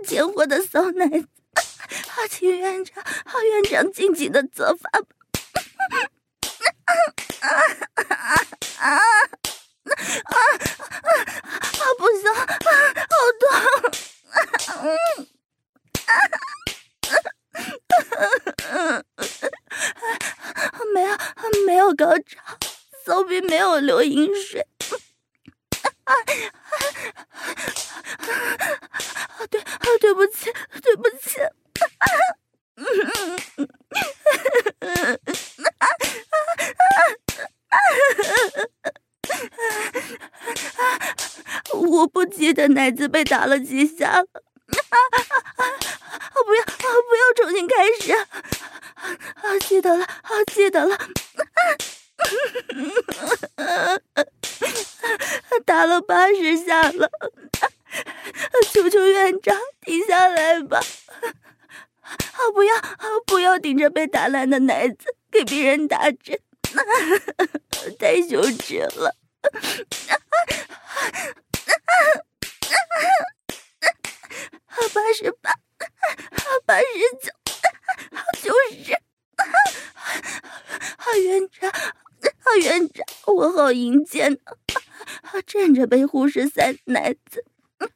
[0.04, 1.28] 贱货的骚奶子，
[2.28, 3.04] 请院长，
[3.44, 5.06] 院长尽情的责罚吧。
[7.40, 7.54] 啊啊
[7.94, 8.04] 啊
[8.78, 8.96] 啊
[10.24, 10.40] 啊！
[11.98, 12.44] 不行，好
[13.40, 13.42] 痛！
[14.82, 14.84] 嗯
[16.06, 16.10] 啊，
[20.94, 21.10] 没有
[21.66, 22.58] 没有高潮，
[23.04, 24.66] 骚逼没有流淫水。
[26.04, 26.16] 啊啊！
[29.50, 30.52] 对啊，对不起，
[30.82, 31.40] 对不起。
[41.72, 44.26] 我不记得奶子被打了几下了。
[44.32, 44.38] 不
[46.54, 46.66] 要啊，
[47.10, 48.10] 不要重新开始。
[48.14, 48.26] 啊，
[49.68, 50.96] 记得了，啊，记得了。
[55.66, 57.10] 打了八十下了，
[58.72, 60.82] 求求院长停下来吧！
[62.00, 62.16] 啊，
[62.54, 66.40] 不要啊，不要顶着被打烂的奶子给别人打针，
[67.98, 69.14] 太羞耻了！
[74.92, 75.52] 八十八，
[76.66, 76.84] 八十
[77.22, 77.30] 九，
[78.42, 78.92] 九十。
[80.96, 81.94] 啊，院长，啊，
[82.60, 84.36] 院长，我好淫贱
[85.22, 85.40] 啊！
[85.46, 87.44] 站着被护士塞奶子，
[87.78, 87.86] 啊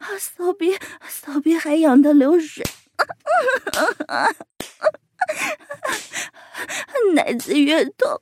[0.00, 0.18] 啊！
[0.18, 0.78] 骚逼，
[1.08, 2.64] 骚逼还痒得流水，
[7.14, 8.18] 奶子越痛，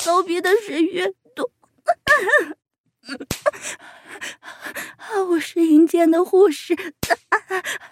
[0.00, 1.50] 骚逼的水越多。
[5.28, 6.74] 我是阴间的护士，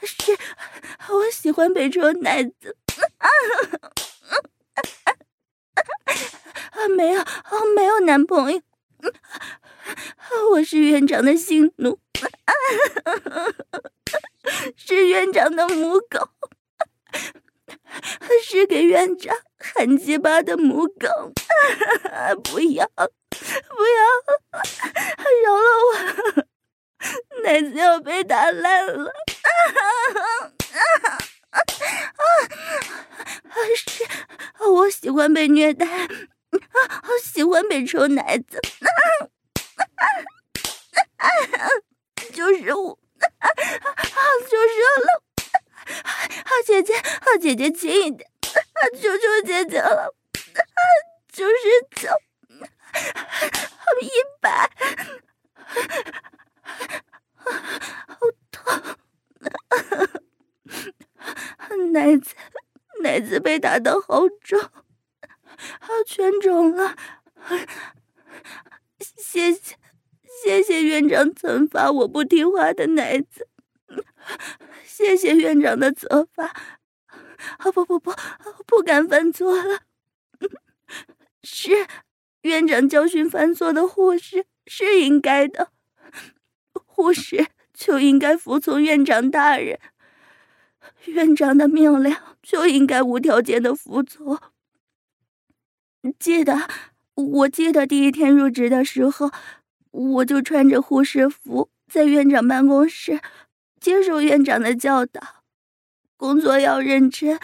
[0.03, 0.33] 是，
[1.13, 2.75] 我喜欢被抽奶子。
[6.97, 7.23] 没有，
[7.77, 8.63] 没有男朋友。
[10.53, 11.99] 我是院长的性奴，
[14.77, 16.29] 是院长的母狗，
[18.45, 21.09] 是给院长喊鸡巴的母狗。
[22.45, 23.13] 不要，不要，
[25.43, 25.89] 饶了我！
[27.43, 29.13] 奶子要被打烂了。
[31.51, 31.59] 啊
[33.77, 34.05] 是，
[34.65, 35.87] 我喜欢被虐待。
[35.87, 36.09] 啊，
[37.03, 38.89] 好喜欢被抽奶子，啊
[39.97, 40.05] 啊
[41.17, 41.69] 啊啊，
[42.33, 45.07] 就是我，啊啊，就是 了，
[46.45, 50.81] 啊，姐姐，啊，姐姐轻一点，啊，求求姐姐了，啊，
[51.33, 51.53] 就是
[51.97, 52.09] 九，
[54.01, 54.11] 一
[54.41, 54.71] 百，
[58.07, 58.17] 好
[58.51, 58.63] 痛，
[61.57, 62.35] 啊奶子，
[63.03, 64.61] 奶子被打得好肿，
[65.81, 66.97] 好全肿了，
[68.99, 69.77] 谢谢。
[70.41, 73.49] 谢谢院长惩罚我不听话的奶子，
[74.85, 76.47] 谢谢院长的责罚。
[77.59, 78.13] 啊不不不，
[78.67, 79.81] 不敢犯错了。
[81.43, 81.87] 是
[82.43, 85.71] 院长教训犯错的护士是应该的，
[86.73, 89.79] 护士就应该服从院长大人，
[91.07, 94.39] 院长的命令就应该无条件的服从。
[96.19, 96.69] 记得，
[97.15, 99.31] 我记得第一天入职的时候。
[99.93, 103.21] 我就穿着护士服在院长办公室
[103.79, 105.45] 接受院长的教导，
[106.17, 107.39] 工作要认真，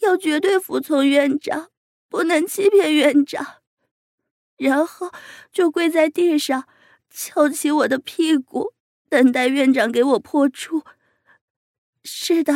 [0.00, 1.70] 要绝对服从院长，
[2.08, 3.62] 不能欺骗院长。
[4.58, 5.10] 然后
[5.50, 6.68] 就跪在地上，
[7.10, 8.72] 翘起我的屁股，
[9.08, 10.82] 等待院长给我破处。
[12.04, 12.54] 是的，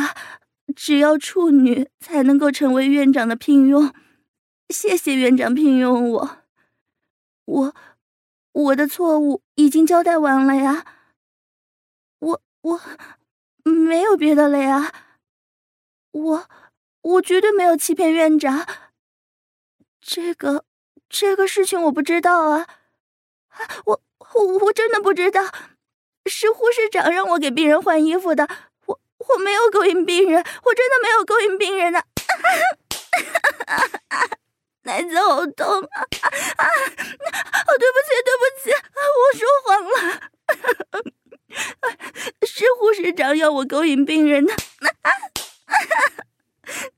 [0.75, 3.93] 只要处女才能够成为院长的聘用。
[4.69, 6.37] 谢谢院长聘用我，
[7.45, 7.75] 我。
[8.53, 10.85] 我的错误已经交代完了呀，
[12.19, 12.81] 我我
[13.63, 14.91] 没有别的了呀，
[16.11, 16.49] 我
[17.01, 18.67] 我绝对没有欺骗院长，
[20.01, 20.65] 这个
[21.07, 22.67] 这个事情我不知道啊，
[23.85, 24.01] 我
[24.35, 25.41] 我我真的不知道，
[26.25, 28.47] 是护士长让我给病人换衣服的，
[28.87, 32.05] 我我没有勾引病人，我真的没有勾引病人的。
[34.83, 36.01] 奶子好痛啊！
[36.01, 38.71] 啊，哦，对不起，对不起，
[39.21, 39.91] 我说谎了。
[42.47, 44.53] 是护士长要我勾引病人的。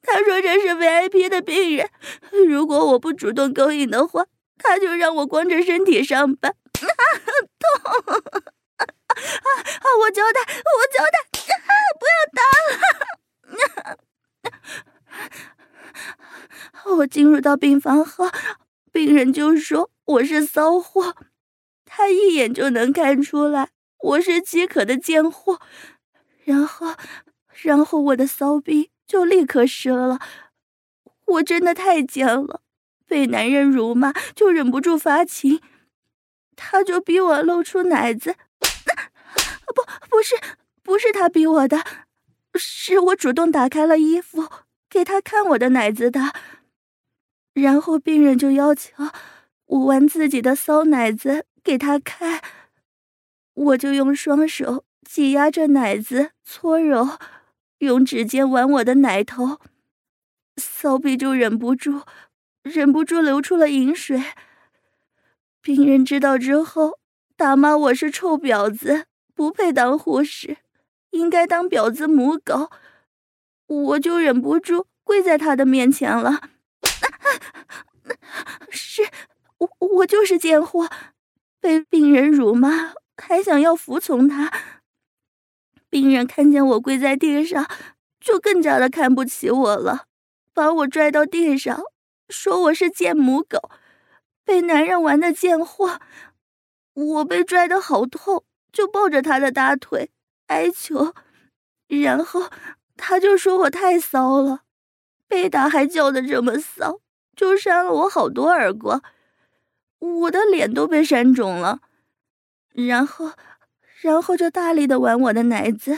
[0.01, 1.89] 他说这是 VIP 的病人，
[2.47, 4.25] 如果我不主动勾引的话，
[4.57, 6.55] 他就让我光着身体上班。
[6.73, 6.87] 痛！
[9.15, 11.17] 啊，我交代，我交代，
[11.99, 13.97] 不要打了。
[16.97, 18.29] 我进入到病房后，
[18.91, 21.15] 病人就说我是骚货，
[21.85, 23.69] 他一眼就能看出来
[23.99, 25.59] 我是饥渴的贱货，
[26.43, 26.95] 然后，
[27.61, 30.19] 然后我的骚逼就立刻湿了。
[31.25, 32.61] 我真的太贱了，
[33.07, 35.61] 被男人辱骂就忍不住发情，
[36.55, 40.35] 他就逼我露出奶子，不，不是，
[40.83, 41.81] 不是他逼我的，
[42.55, 44.47] 是我主动打开了衣服
[44.93, 46.21] 给他看我的奶子的。
[47.55, 48.91] 然后病人就要求
[49.65, 52.43] 我玩自己的骚奶子给他看，
[53.55, 57.17] 我就用双手挤压着奶子搓揉，
[57.79, 59.59] 用指尖玩我的奶头，
[60.57, 62.03] 骚逼就忍不住，
[62.61, 64.21] 忍不住流出了淫水。
[65.61, 66.99] 病人知道之后，
[67.35, 70.57] 打骂我是臭婊子，不配当护士，
[71.11, 72.69] 应该当婊子母狗，
[73.67, 76.41] 我就忍不住跪在他的面前了。
[78.69, 79.03] 是
[79.57, 80.89] 我，我就是贱货，
[81.59, 84.51] 被病人辱骂，还想要服从他。
[85.89, 87.69] 病人看见我跪在地上，
[88.19, 90.05] 就更加的看不起我了，
[90.53, 91.81] 把我拽到地上，
[92.29, 93.69] 说我是贱母狗，
[94.43, 95.99] 被男人玩的贱货。
[96.93, 100.11] 我被拽的好痛，就抱着他的大腿
[100.47, 101.13] 哀求，
[101.87, 102.49] 然后
[103.05, 104.61] 他就说我太骚了，
[105.27, 107.01] 被打还叫的这么骚。
[107.35, 109.01] 就扇了我好多耳光，
[109.99, 111.81] 我的脸都被扇肿了，
[112.73, 113.31] 然后，
[114.01, 115.97] 然后就大力的玩我的奶子，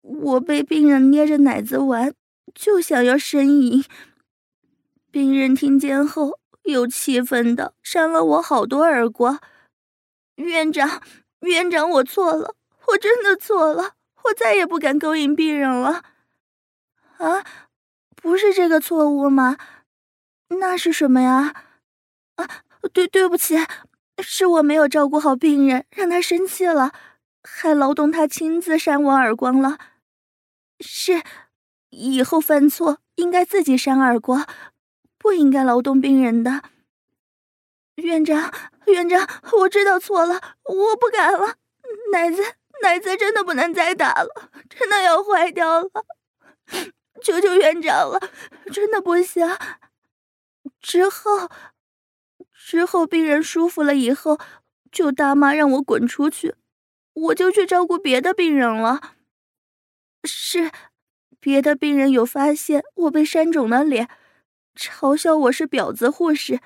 [0.00, 2.12] 我被病人捏着奶子玩，
[2.54, 3.84] 就想要呻吟。
[5.10, 9.38] 病人听见后又气愤的扇了我好多耳光。
[10.36, 11.02] 院长，
[11.40, 12.54] 院长，我错了，
[12.88, 13.92] 我真的错了，
[14.24, 16.02] 我再也不敢勾引病人了。
[17.18, 17.44] 啊，
[18.14, 19.56] 不是这个错误吗？
[20.48, 21.64] 那是什么呀？
[22.36, 22.62] 啊，
[22.92, 23.56] 对，对不起，
[24.22, 26.92] 是我没有照顾好病人，让他生气了，
[27.42, 29.78] 还劳动他亲自扇我耳光了。
[30.80, 31.22] 是，
[31.90, 34.46] 以后犯错应该自己扇耳光，
[35.18, 36.62] 不应该劳动病人的。
[37.96, 38.52] 院长，
[38.86, 39.26] 院长，
[39.60, 41.56] 我知道错了，我不敢了。
[42.12, 42.42] 奶子，
[42.82, 45.88] 奶子真的不能再打了，真的要坏掉了。
[47.22, 48.20] 求求院长了，
[48.72, 49.46] 真的不行。
[50.80, 51.50] 之后，
[52.52, 54.38] 之后病人舒服了以后，
[54.90, 56.54] 就大骂让我滚出去，
[57.12, 59.14] 我就去照顾别的病人了。
[60.24, 60.70] 是，
[61.38, 64.08] 别的病人有发现我被扇肿了脸，
[64.74, 66.60] 嘲笑我是婊子护士。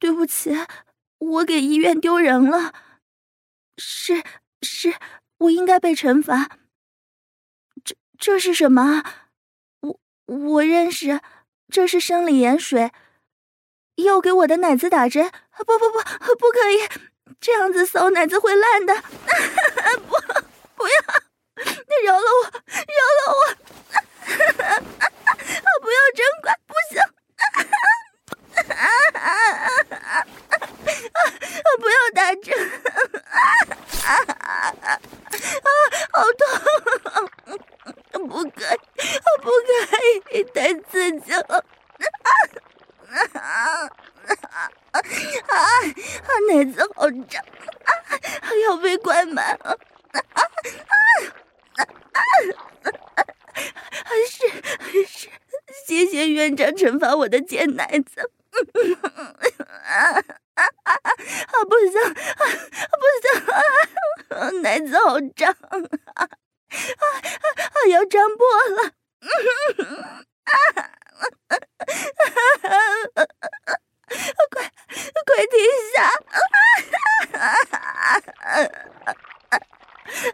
[0.00, 0.56] 对不起，
[1.18, 2.72] 我给医院丢人了。
[3.76, 4.22] 是
[4.62, 4.94] 是，
[5.38, 6.58] 我应该被惩罚。
[7.84, 9.04] 这这是什么？
[10.28, 11.20] 我认识，
[11.70, 12.92] 这是生理盐水。
[13.96, 15.30] 要给我的奶子打针？
[15.56, 15.98] 不不不，
[16.36, 16.86] 不可以，
[17.40, 18.94] 这样子骚奶子会烂的。
[20.06, 20.16] 不，
[20.76, 20.94] 不要，
[21.64, 22.44] 你饶了我，
[22.76, 23.40] 饶了我！
[25.80, 27.00] 不要针管，不行！
[30.88, 31.18] 啊
[31.78, 32.48] 不要打针！
[34.04, 34.08] 啊
[34.38, 34.86] 啊啊
[36.12, 36.42] 好痛！
[38.28, 38.76] 不可以，
[39.40, 39.70] 不可
[40.32, 40.56] 以，太
[40.90, 41.64] 刺激了！
[43.08, 43.40] 啊啊
[43.82, 43.90] 啊
[44.90, 45.00] 啊！
[45.46, 45.60] 啊！
[46.50, 47.42] 奶子好胀，
[48.42, 49.70] 还要被灌满啊！
[50.12, 50.40] 啊啊
[52.12, 52.18] 啊！
[54.04, 54.36] 还是
[54.78, 55.28] 还是，
[55.86, 58.30] 谢谢院长惩罚我的贱奶子。
[61.38, 61.64] 啊啊啊！
[61.64, 61.94] 不行，
[63.00, 63.04] 不
[64.34, 65.76] 行，奶子好胀啊！
[66.14, 68.82] 啊啊，要胀破了！
[70.44, 70.52] 啊！
[74.50, 74.72] 快，
[75.26, 75.54] 快停
[75.94, 75.96] 下！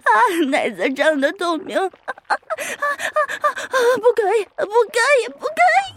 [0.05, 0.11] 啊，
[0.51, 1.77] 奶子胀得透明！
[1.79, 1.85] 啊
[2.29, 2.37] 啊啊！
[4.01, 5.53] 不可以，不可以，不可
[5.91, 5.93] 以！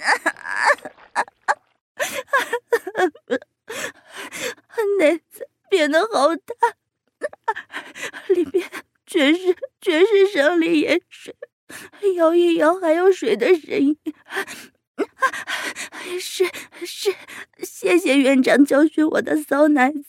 [0.00, 0.08] 啊！
[4.98, 6.52] 奶子变得好大，
[8.28, 8.68] 里边
[9.06, 11.36] 全是全是生理盐水。
[12.74, 13.96] 还有水的声音。
[16.20, 16.44] 是
[16.84, 17.14] 是，
[17.62, 20.02] 谢谢院长教训我的骚奶子。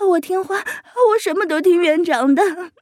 [0.00, 2.42] 我听话，我什么都听院长的。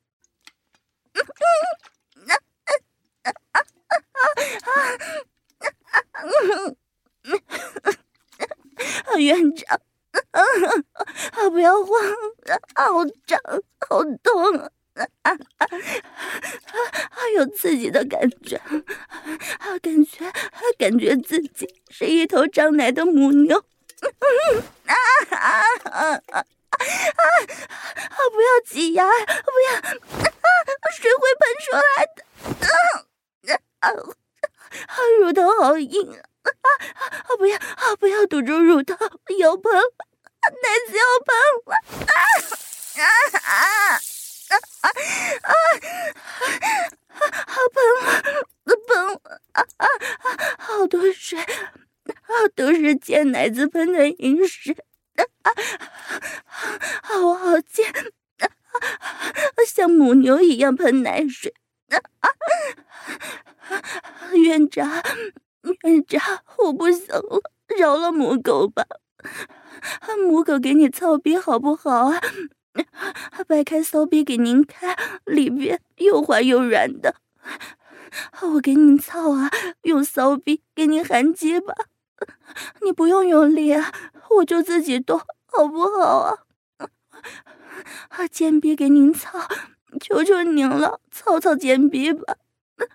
[9.19, 9.81] 院长，
[11.51, 11.99] 不要慌，
[12.75, 13.41] 好胀，
[13.89, 14.71] 好痛。
[14.97, 15.67] 啊啊啊！
[15.67, 18.57] 啊，有刺激的感觉，
[19.59, 20.33] 啊，感觉，
[20.79, 23.59] 感觉自己是一头长奶的母牛。
[23.59, 24.95] 啊
[25.31, 25.41] 啊啊
[25.91, 26.39] 啊啊！
[26.39, 26.45] 啊，
[28.33, 29.81] 不要挤压，不要，啊，
[30.99, 31.83] 水会喷出来
[32.17, 32.25] 的。
[33.81, 33.93] 啊啊！
[35.21, 36.21] 乳头好硬啊！
[36.43, 38.95] 啊，不要，啊，不要堵住乳头，
[39.39, 41.37] 要喷，奶子要喷
[41.67, 41.75] 了。
[42.07, 43.05] 啊啊
[43.45, 44.01] 啊！
[44.83, 44.91] 啊啊
[45.43, 45.53] 啊！
[47.47, 48.23] 好喷啊！
[48.87, 49.21] 喷
[49.53, 49.87] 啊啊啊！
[50.59, 51.39] 好多水，
[52.55, 54.77] 都是贱奶子喷的饮水
[55.17, 55.51] 啊！
[57.03, 58.49] 啊，我好贱啊！
[59.67, 61.55] 像母牛一样喷奶水
[61.89, 62.29] 啊！
[64.35, 65.03] 院长，
[65.83, 66.21] 院长，
[66.59, 67.41] 我不行了，
[67.79, 68.85] 饶了母狗吧！
[70.19, 72.21] 母狗给你操逼好不好啊？
[73.47, 77.17] 掰开骚逼给您看，里边又滑又软的，
[78.43, 79.51] 我给您操啊！
[79.83, 81.75] 用骚逼给您含鸡吧，
[82.83, 83.93] 你不用用力啊，
[84.37, 86.39] 我就自己动，好不好啊？
[88.09, 89.39] 啊，贱逼给您操，
[90.01, 92.37] 求求您了，操操贱逼吧！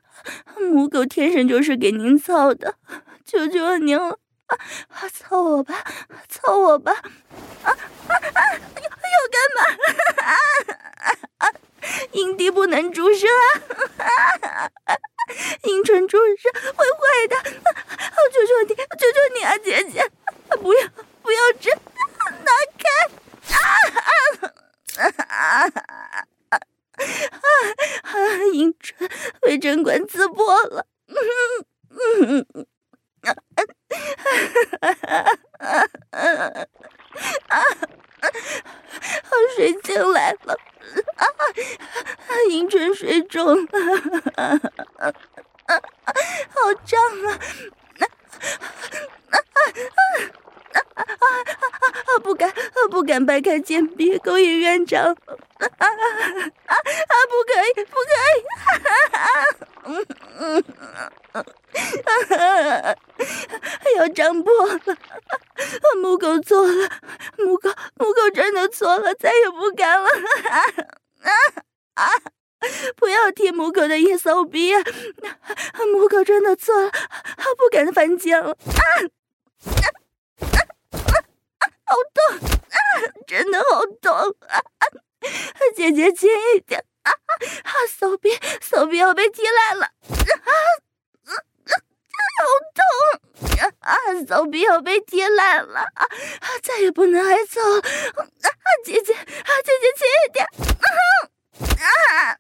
[0.72, 2.76] 母狗天生就是给您操的，
[3.26, 4.20] 求求您了。
[4.90, 5.10] 啊！
[5.10, 5.84] 操我吧，
[6.28, 6.92] 操我吧！
[7.64, 7.74] 啊啊
[8.10, 8.42] 啊！
[8.76, 9.60] 要要干嘛？
[10.24, 10.34] 啊
[10.98, 11.44] 啊啊！
[12.12, 13.28] 阴蒂不能注射
[13.98, 14.70] 啊！
[15.64, 17.36] 阴唇注射会坏的！
[17.38, 17.72] 啊！
[18.32, 20.10] 求求你，求求你啊，姐姐！
[20.62, 20.88] 不要
[21.22, 22.90] 不要这，拿开！
[23.56, 23.58] 啊
[24.98, 25.72] 啊啊
[26.50, 26.56] 啊啊！
[28.04, 28.14] 啊！
[28.54, 29.10] 阴唇
[29.42, 30.86] 被针管刺破了！
[31.08, 31.16] 嗯
[32.40, 32.68] 嗯嗯。
[33.24, 33.34] 啊
[34.80, 34.88] 啊
[35.60, 35.68] 啊
[36.10, 36.18] 啊
[36.50, 36.68] 啊
[37.50, 37.64] 啊！
[39.56, 40.54] 水进来了，
[41.16, 41.26] 啊，
[42.50, 43.72] 阴唇水肿了，
[44.36, 44.60] 啊
[44.98, 45.12] 啊
[45.66, 45.82] 啊，
[46.54, 47.40] 好胀啊！
[48.00, 48.06] 啊
[49.30, 49.38] 啊
[50.96, 52.20] 啊啊啊！
[52.24, 52.54] 不敢，
[52.90, 55.16] 不敢掰开贱逼勾引院长，啊
[55.60, 56.76] 啊啊啊！
[57.30, 58.40] 不可以，不可以！
[58.64, 59.26] 啊啊
[59.84, 60.06] 嗯
[60.40, 60.64] 嗯
[61.34, 61.44] 嗯。
[64.02, 64.08] 啊！
[64.08, 64.80] 要胀破了！
[66.02, 66.90] 母狗错了，
[67.38, 70.10] 母狗母狗真的错了，再也不敢了！
[70.50, 70.58] 啊
[71.22, 71.32] 啊
[71.94, 72.10] 啊！
[72.96, 74.74] 不要踢母狗的一骚逼！
[75.94, 76.92] 母狗真的错了，
[77.58, 78.50] 不敢犯贱了！
[78.50, 78.82] 啊
[79.70, 79.86] 啊
[81.60, 81.64] 啊！
[81.86, 82.50] 好痛！
[82.50, 82.78] 啊
[83.28, 84.64] 真的好痛啊！
[85.76, 87.12] 姐姐轻一点啊！
[87.12, 88.32] 啊，手臂
[88.62, 90.52] 手臂要被踢烂了啊！
[92.38, 92.46] 好
[92.76, 92.82] 痛
[93.82, 93.96] 啊！
[94.28, 96.08] 手臂要被踢烂了啊！
[96.64, 98.26] 再也不能挨揍了啊！
[98.86, 99.22] 姐姐啊，
[99.64, 100.46] 姐姐轻一点
[101.80, 101.88] 啊！
[101.88, 102.36] 啊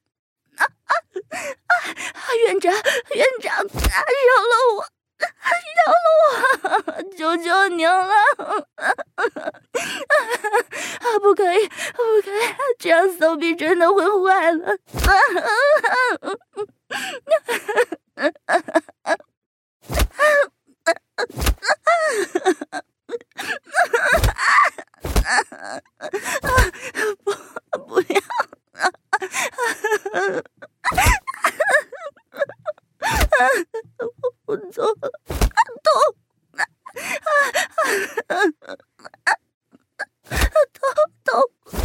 [0.57, 0.63] 啊
[0.93, 2.33] 啊！
[2.35, 3.63] 院长院长啊，
[4.27, 4.85] 饶了我！
[5.77, 6.07] 饶了
[6.85, 7.01] 我！
[7.15, 8.13] 求求您了！
[10.99, 12.41] 啊，不可以，不可以，
[12.79, 14.71] 这样手臂真的会坏了。
[14.71, 15.09] 啊
[18.15, 18.25] 啊啊
[19.03, 19.15] 啊
[27.23, 27.31] 不，
[27.87, 28.19] 不要！
[34.45, 35.11] 我错了。
[41.23, 41.80] 这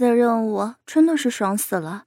[0.00, 2.04] 的任务真的是爽死了，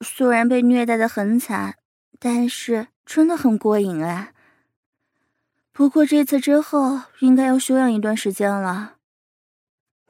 [0.00, 1.76] 虽然被虐待的很惨，
[2.18, 4.32] 但是真的很过瘾啊。
[5.72, 8.96] 不过这次之后应该要休养一段时间了。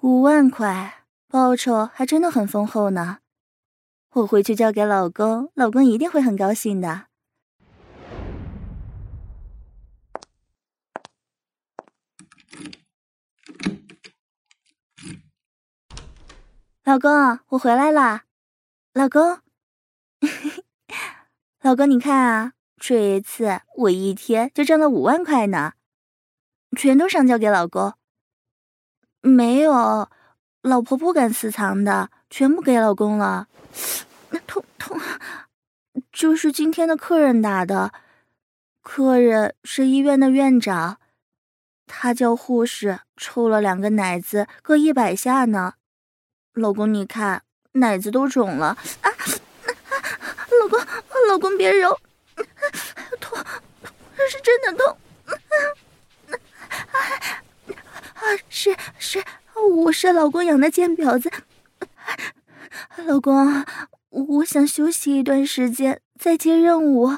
[0.00, 3.18] 五万块报酬还真的很丰厚呢，
[4.14, 7.06] 我回去交给老公，老公一定会很高兴的。
[16.92, 18.24] 老公，我回来啦！
[18.92, 19.38] 老公，
[21.62, 25.72] 老公，你看啊，这一次我一天就挣了五万块呢，
[26.76, 27.94] 全都上交给老公。
[29.22, 30.10] 没有，
[30.60, 33.48] 老婆不敢私藏的，全部给老公了。
[34.28, 35.00] 那痛痛，
[36.12, 37.94] 就是今天的客人打的，
[38.82, 40.98] 客人是医院的院长，
[41.86, 45.76] 他叫护士抽了两个奶子，各一百下呢。
[46.54, 47.42] 老公，你看
[47.72, 49.10] 奶子都肿了啊！
[50.60, 50.78] 老公，
[51.28, 51.98] 老公别揉，
[53.18, 53.38] 痛，
[54.30, 54.98] 是真的痛。
[58.14, 59.24] 啊，是是，
[59.54, 61.32] 我是老公养的贱婊子。
[62.96, 63.64] 老公，
[64.10, 67.08] 我想休息一段时间再接任务。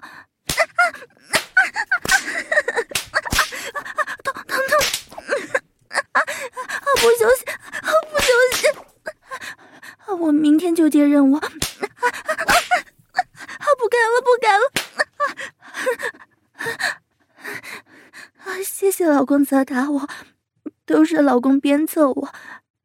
[4.22, 5.24] 痛痛痛！
[6.12, 7.63] 啊，不休息，不休息。
[10.24, 11.52] 我明天就接任务，啊啊
[13.58, 13.66] 啊！
[13.78, 14.64] 不敢了，不敢了！
[18.38, 20.08] 啊，谢谢老公责打我，
[20.86, 22.34] 都是老公鞭策我，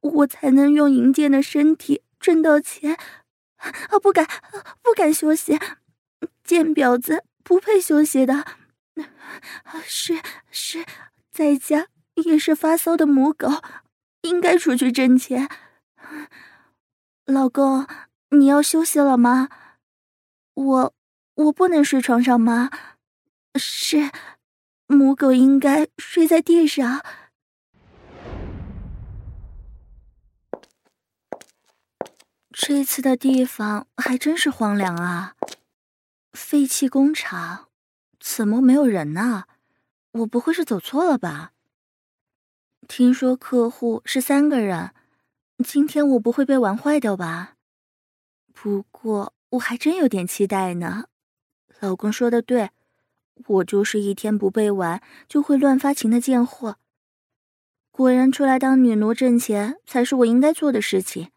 [0.02, 2.98] 我才能用淫贱的身体挣到钱。
[3.56, 4.28] 啊，不敢，
[4.82, 5.58] 不敢休息，
[6.44, 8.46] 贱婊子不配休息的。
[9.86, 10.20] 是
[10.52, 10.86] 是，
[11.32, 13.48] 在家也是发骚的母狗，
[14.24, 15.50] 应该出去挣钱。
[17.30, 17.86] 老公，
[18.30, 19.50] 你要休息了吗？
[20.56, 20.94] 我
[21.36, 22.72] 我不能睡床上吗？
[23.54, 24.10] 是，
[24.88, 27.06] 母狗应该睡在地上。
[32.52, 35.36] 这次的地方还真是荒凉啊，
[36.34, 37.68] 废弃工厂，
[38.20, 39.44] 怎么没有人呢？
[40.14, 41.52] 我不会是走错了吧？
[42.88, 44.96] 听说客户是三个人。
[45.64, 47.56] 今天我不会被玩坏掉吧？
[48.54, 51.06] 不过我还真有点期待呢。
[51.80, 52.70] 老公说的对，
[53.48, 56.78] 我就是一天不被玩就会乱发情的贱货。
[57.92, 61.32] 果然，出来当女奴挣钱才是我应该做的事情。